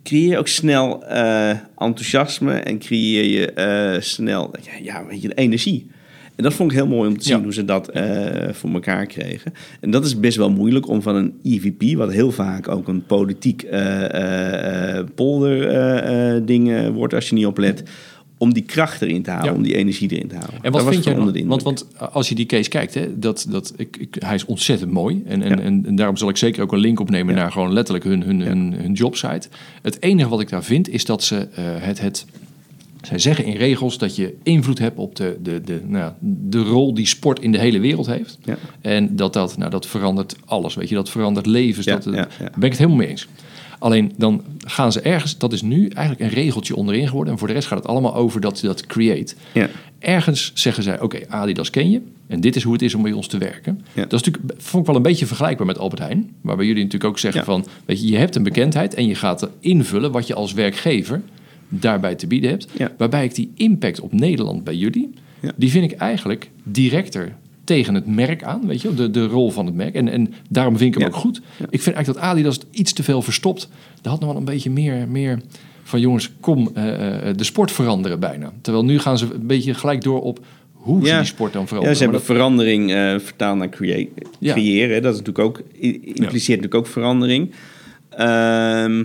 [0.03, 4.51] creëer je ook snel eh, enthousiasme en creëer je eh, snel
[4.81, 5.87] ja, weet je, energie.
[6.35, 7.43] En dat vond ik heel mooi om te zien Ja.
[7.43, 9.53] hoe ze dat eh, voor elkaar kregen.
[9.81, 13.05] En dat is best wel moeilijk om van een EVP, wat heel vaak ook een
[13.05, 13.65] politiek
[15.15, 17.83] polder ding eh, wordt als je niet oplet,
[18.43, 19.53] om die kracht erin te halen, Ja.
[19.53, 20.53] om die energie erin te halen.
[20.61, 21.47] En wat vind jij gewoon dan?
[21.47, 24.91] Want, want als je die case kijkt, hè, dat, dat, ik, ik, hij is ontzettend
[24.91, 25.21] mooi.
[25.25, 25.59] En, en, Ja.
[25.59, 27.41] en, en daarom zal ik zeker ook een link opnemen Ja.
[27.41, 29.47] naar gewoon letterlijk hun, hun, hun, hun jobsite.
[29.81, 32.25] Het enige wat ik daar vind, is dat ze eh, het, het.
[33.01, 36.93] Zij zeggen in regels dat je invloed hebt op de, de, de, nou, de rol
[36.93, 38.37] die sport in de hele wereld heeft.
[38.43, 38.57] Ja.
[38.81, 40.75] En dat dat, nou, dat verandert alles.
[40.75, 41.85] Weet je, dat verandert levens.
[41.85, 42.11] Dat, ja.
[42.11, 43.27] Daar ben ik het helemaal mee eens.
[43.83, 47.33] Alleen dan gaan ze ergens, dat is nu eigenlijk een regeltje onderin geworden.
[47.33, 49.35] En voor de rest gaat het allemaal over dat, dat create.
[49.53, 49.69] Ja.
[49.99, 52.01] Ergens zeggen zij, oké, Adidas ken je.
[52.27, 53.81] En dit is hoe het is om bij ons te werken.
[53.93, 54.01] Ja.
[54.05, 56.31] Dat is natuurlijk, vond ik wel een beetje vergelijkbaar met Albert Heijn.
[56.41, 57.45] Waarbij jullie natuurlijk ook zeggen Ja.
[57.45, 58.93] van, weet je, je hebt een bekendheid.
[58.93, 61.21] En je gaat invullen wat je als werkgever
[61.69, 62.67] daarbij te bieden hebt.
[62.97, 65.13] Waarbij ik die impact op Nederland bij jullie,
[65.55, 69.65] die vind ik eigenlijk directer tegen het merk aan, weet je, de, de rol van
[69.65, 69.95] het merk.
[69.95, 71.15] En, en daarom vind ik hem Ja.
[71.15, 71.37] ook goed.
[71.69, 73.69] Ik vind eigenlijk dat Adidas het iets te veel verstopt.
[74.01, 75.39] Daar had nog wel een beetje meer, meer
[75.83, 78.51] van jongens, kom eh, eh, de sport veranderen bijna.
[78.61, 80.39] Terwijl nu gaan ze een beetje gelijk door op
[80.73, 81.17] hoe ze Ja.
[81.17, 81.97] die sport dan Ja, veranderen.
[81.97, 83.69] ze hebben dat- verandering eh, vertaald naar
[84.39, 84.53] Ja.
[84.53, 85.01] creëren.
[85.01, 85.61] Dat is natuurlijk ook,
[86.01, 87.51] impliceert natuurlijk ook verandering.
[88.09, 89.03] Ehm,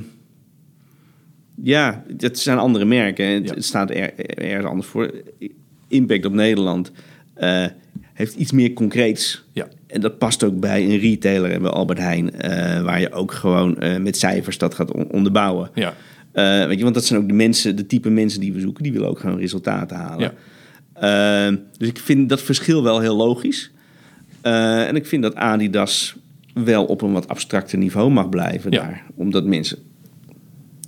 [1.63, 3.27] ja, het zijn andere merken.
[3.27, 3.61] Het, Ja.
[3.61, 5.15] staat er, ergens anders voor.
[5.89, 6.93] Impact op Nederland
[8.19, 9.45] heeft iets meer concreets.
[9.53, 9.69] Ja.
[9.87, 12.33] En dat past ook bij een retailer en bij Albert Heijn.
[12.35, 15.71] eh, waar je ook gewoon eh, met cijfers dat gaat on- onderbouwen.
[15.75, 15.95] ja.
[16.33, 18.83] Eh, weet je, want dat zijn ook de mensen, de type mensen die we zoeken.
[18.83, 20.33] Die willen ook gewoon resultaten halen.
[21.01, 21.51] Ja.
[21.79, 23.71] Dus ik vind dat verschil wel heel logisch.
[24.43, 26.17] En ik vind dat Adidas
[26.55, 28.81] wel op een wat abstracter niveau mag blijven Ja.
[28.83, 29.05] daar.
[29.15, 29.79] Omdat mensen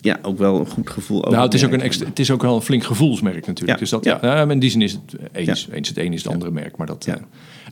[0.00, 2.30] ja, ook wel een goed gevoel over Nou, het is, ook een extra, het is
[2.30, 3.68] ook wel een flink gevoelsmerk natuurlijk.
[3.70, 3.76] Ja.
[3.76, 4.18] Dus dat, Ja.
[4.22, 4.50] ja.
[4.50, 5.66] in die zin is het eens.
[5.68, 5.74] Ja.
[5.74, 6.76] eens het een is het andere merk.
[6.76, 7.06] Maar dat.
[7.06, 7.14] Eh,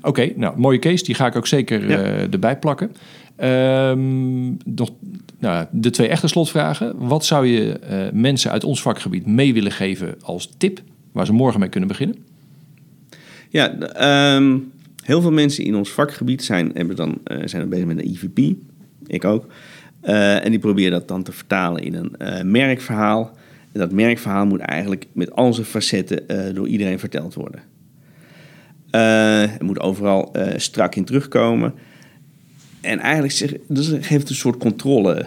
[0.03, 1.05] Oké, nou, mooie case.
[1.05, 2.93] Die ga ik ook zeker eh, erbij plakken.
[3.37, 4.91] Ehm, nog,
[5.39, 6.95] nou, de twee echte slotvragen.
[6.97, 10.81] Wat zou je eh, mensen uit ons vakgebied mee willen geven als tip...
[11.12, 12.16] waar ze morgen mee kunnen beginnen?
[13.49, 14.59] Ja, ehm,
[15.05, 18.57] heel veel mensen in ons vakgebied zijn, hebben dan, zijn er bezig met een IVP.
[19.07, 19.47] Ik ook.
[20.01, 23.37] Eh, en die proberen dat dan te vertalen in een eh, merkverhaal.
[23.73, 27.61] En dat merkverhaal moet eigenlijk met al zijn facetten eh, door iedereen verteld worden.
[28.91, 31.75] Er moet overal strak in terugkomen.
[32.81, 35.27] En eigenlijk zeg, dus geeft het een soort controle,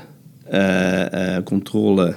[1.43, 2.15] controle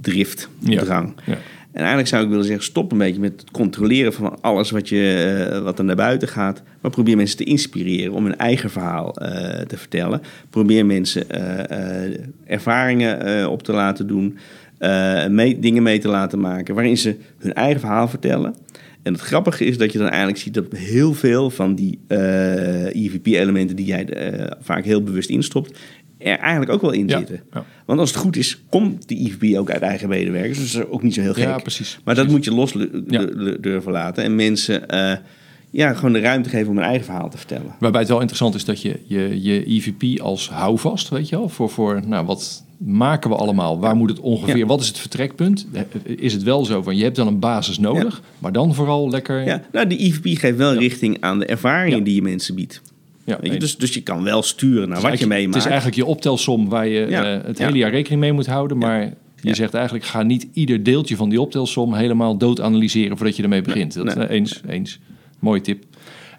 [0.00, 1.14] drift, drang.
[1.26, 1.38] Ja.
[1.72, 4.88] En eigenlijk zou ik willen zeggen, stop een beetje met het controleren van alles wat,
[4.88, 6.62] je, wat er naar buiten gaat.
[6.80, 9.12] Maar probeer mensen te inspireren om hun eigen verhaal
[9.66, 10.22] te vertellen.
[10.50, 11.26] Probeer mensen
[12.46, 14.38] ervaringen op te laten doen.
[15.28, 18.54] Mee, dingen mee te laten maken waarin ze hun eigen verhaal vertellen.
[19.02, 22.86] En het grappige is dat je dan eigenlijk ziet dat heel veel van die eh,
[22.86, 24.06] EVP-elementen die jij
[24.60, 25.78] vaak heel bewust instopt,
[26.24, 27.42] er eigenlijk ook wel in zitten.
[27.52, 27.64] Ja.
[27.84, 30.58] Want als het goed is, komt die EVP ook uit eigen medewerkers.
[30.58, 31.44] Dus dat is ook niet zo heel gek.
[31.44, 31.98] Ja, precies.
[32.04, 32.72] Maar dat moet je los
[33.60, 34.24] durven laten.
[34.24, 35.12] En mensen uh,
[35.72, 37.74] ja, gewoon de ruimte geven om hun eigen verhaal te vertellen.
[37.78, 41.48] Waarbij het wel interessant is dat je je, je EVP als houvast, weet je wel,
[41.48, 43.78] voor, voor nou, wat maken we allemaal?
[43.80, 44.66] Waar moet het ongeveer?
[44.66, 45.66] Wat is het vertrekpunt?
[46.04, 49.44] Is het wel zo van je hebt dan een basis nodig, maar dan vooral lekker.
[49.44, 52.82] Ja, nou, de IVP geeft wel richting aan de ervaringen die je mensen biedt.
[53.24, 53.56] Ja, je?
[53.56, 55.54] Dus, dus je kan wel sturen naar wat je meemaakt.
[55.54, 58.78] Het is eigenlijk je optelsom waar je uh, het hele jaar rekening mee moet houden,
[58.78, 63.36] maar je zegt eigenlijk ga niet ieder deeltje van die optelsom helemaal dood analyseren voordat
[63.36, 63.94] je ermee begint.
[63.94, 64.28] Dat, nee.
[64.28, 64.98] eens, eens.
[65.38, 65.84] Mooie tip.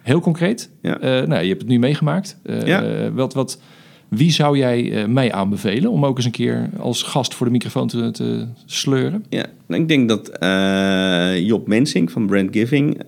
[0.01, 0.69] Heel concreet.
[0.81, 2.37] Uh, nou, je hebt het nu meegemaakt.
[2.45, 3.61] Uh, wat, wat,
[4.07, 7.87] wie zou jij mij aanbevelen om ook eens een keer als gast voor de microfoon
[7.87, 9.25] te, te sleuren?
[9.29, 10.31] Ja, nou, ik denk dat
[11.39, 13.01] Job Mensing van Brand Giving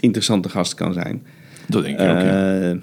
[0.00, 1.22] interessante gast kan zijn.
[1.70, 2.20] Dat denk ik ook.
[2.20, 2.76] Ja.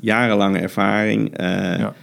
[0.00, 1.94] Jarenlange ervaring ja.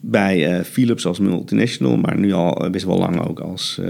[0.00, 3.80] bij Philips als multinational, maar nu al best wel lang ook als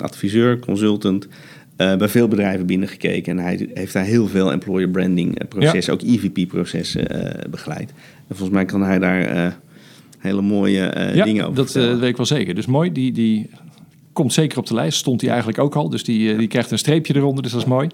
[0.00, 1.28] adviseur, consultant.
[1.76, 6.02] Uh, bij veel bedrijven binnengekeken en hij heeft daar heel veel employer branding processen, ook
[6.02, 7.90] EVP processen uh, begeleid.
[8.28, 9.52] En volgens mij kan hij daar uh,
[10.18, 12.54] hele mooie dingen over dat weet ik wel zeker.
[12.54, 13.50] Dus mooi, die, die
[14.14, 14.98] komt zeker op de lijst.
[14.98, 17.66] Stond hij eigenlijk ook al, dus die, die krijgt een streepje eronder, dus dat is
[17.66, 17.88] mooi.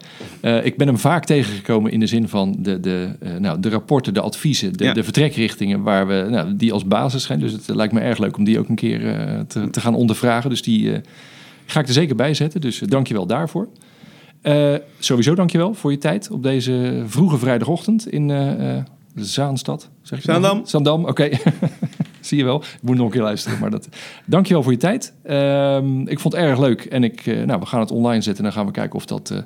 [0.63, 4.21] ik ben hem vaak tegengekomen in de zin van de, de, nou, de rapporten, de
[4.21, 7.41] adviezen, de, de vertrekrichtingen waar we nou, die als basis zijn.
[7.41, 9.01] Dus het lijkt me erg leuk om die ook een keer
[9.49, 10.51] te, te gaan ondervragen.
[10.51, 11.01] Dus die
[11.71, 13.69] Ga ik er zeker bij zetten, dus dank je wel daarvoor.
[14.43, 18.31] Uh, sowieso dankjewel voor je tijd op deze vroege vrijdagochtend in
[19.15, 19.91] Zaanstad.
[20.03, 20.67] Zeg je Zaandam.
[20.67, 21.29] Zaandam, oké.
[22.21, 22.61] Zie je wel.
[22.61, 23.59] Ik moet nog een keer luisteren.
[23.59, 23.89] Maar dat...
[24.27, 25.15] Dankjewel voor je tijd.
[25.25, 26.85] Uh, ik vond het erg leuk.
[26.85, 28.45] En ik, nou, we gaan het online zetten.
[28.45, 29.45] En dan gaan we kijken of, dat,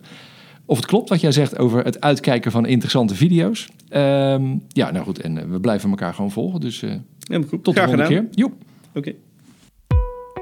[0.65, 3.69] of het klopt wat jij zegt over het uitkijken van interessante video's.
[3.89, 5.21] Ehm, ja, nou goed.
[5.21, 6.61] En we blijven elkaar gewoon volgen.
[6.61, 6.81] Dus
[7.19, 7.65] ja, goed.
[7.65, 8.27] tot de volgende keer.
[8.31, 8.53] Joep.
[8.95, 9.15] Oké.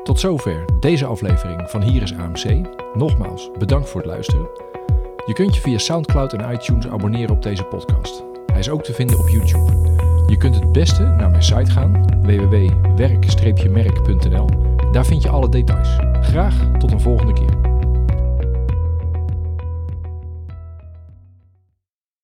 [0.05, 2.69] Tot zover deze aflevering van Hier is AMC.
[2.95, 4.49] Nogmaals, bedankt voor het luisteren.
[5.27, 8.32] Je kunt je via SoundCloud en iTunes abonneren op deze podcast.
[8.53, 9.73] Hij is ook te vinden op YouTube.
[10.27, 14.49] Je kunt het beste naar mijn site gaan, www.werk-merk.nl.
[14.93, 15.89] Daar vind je alle details.
[16.21, 17.72] Graag tot een volgende keer.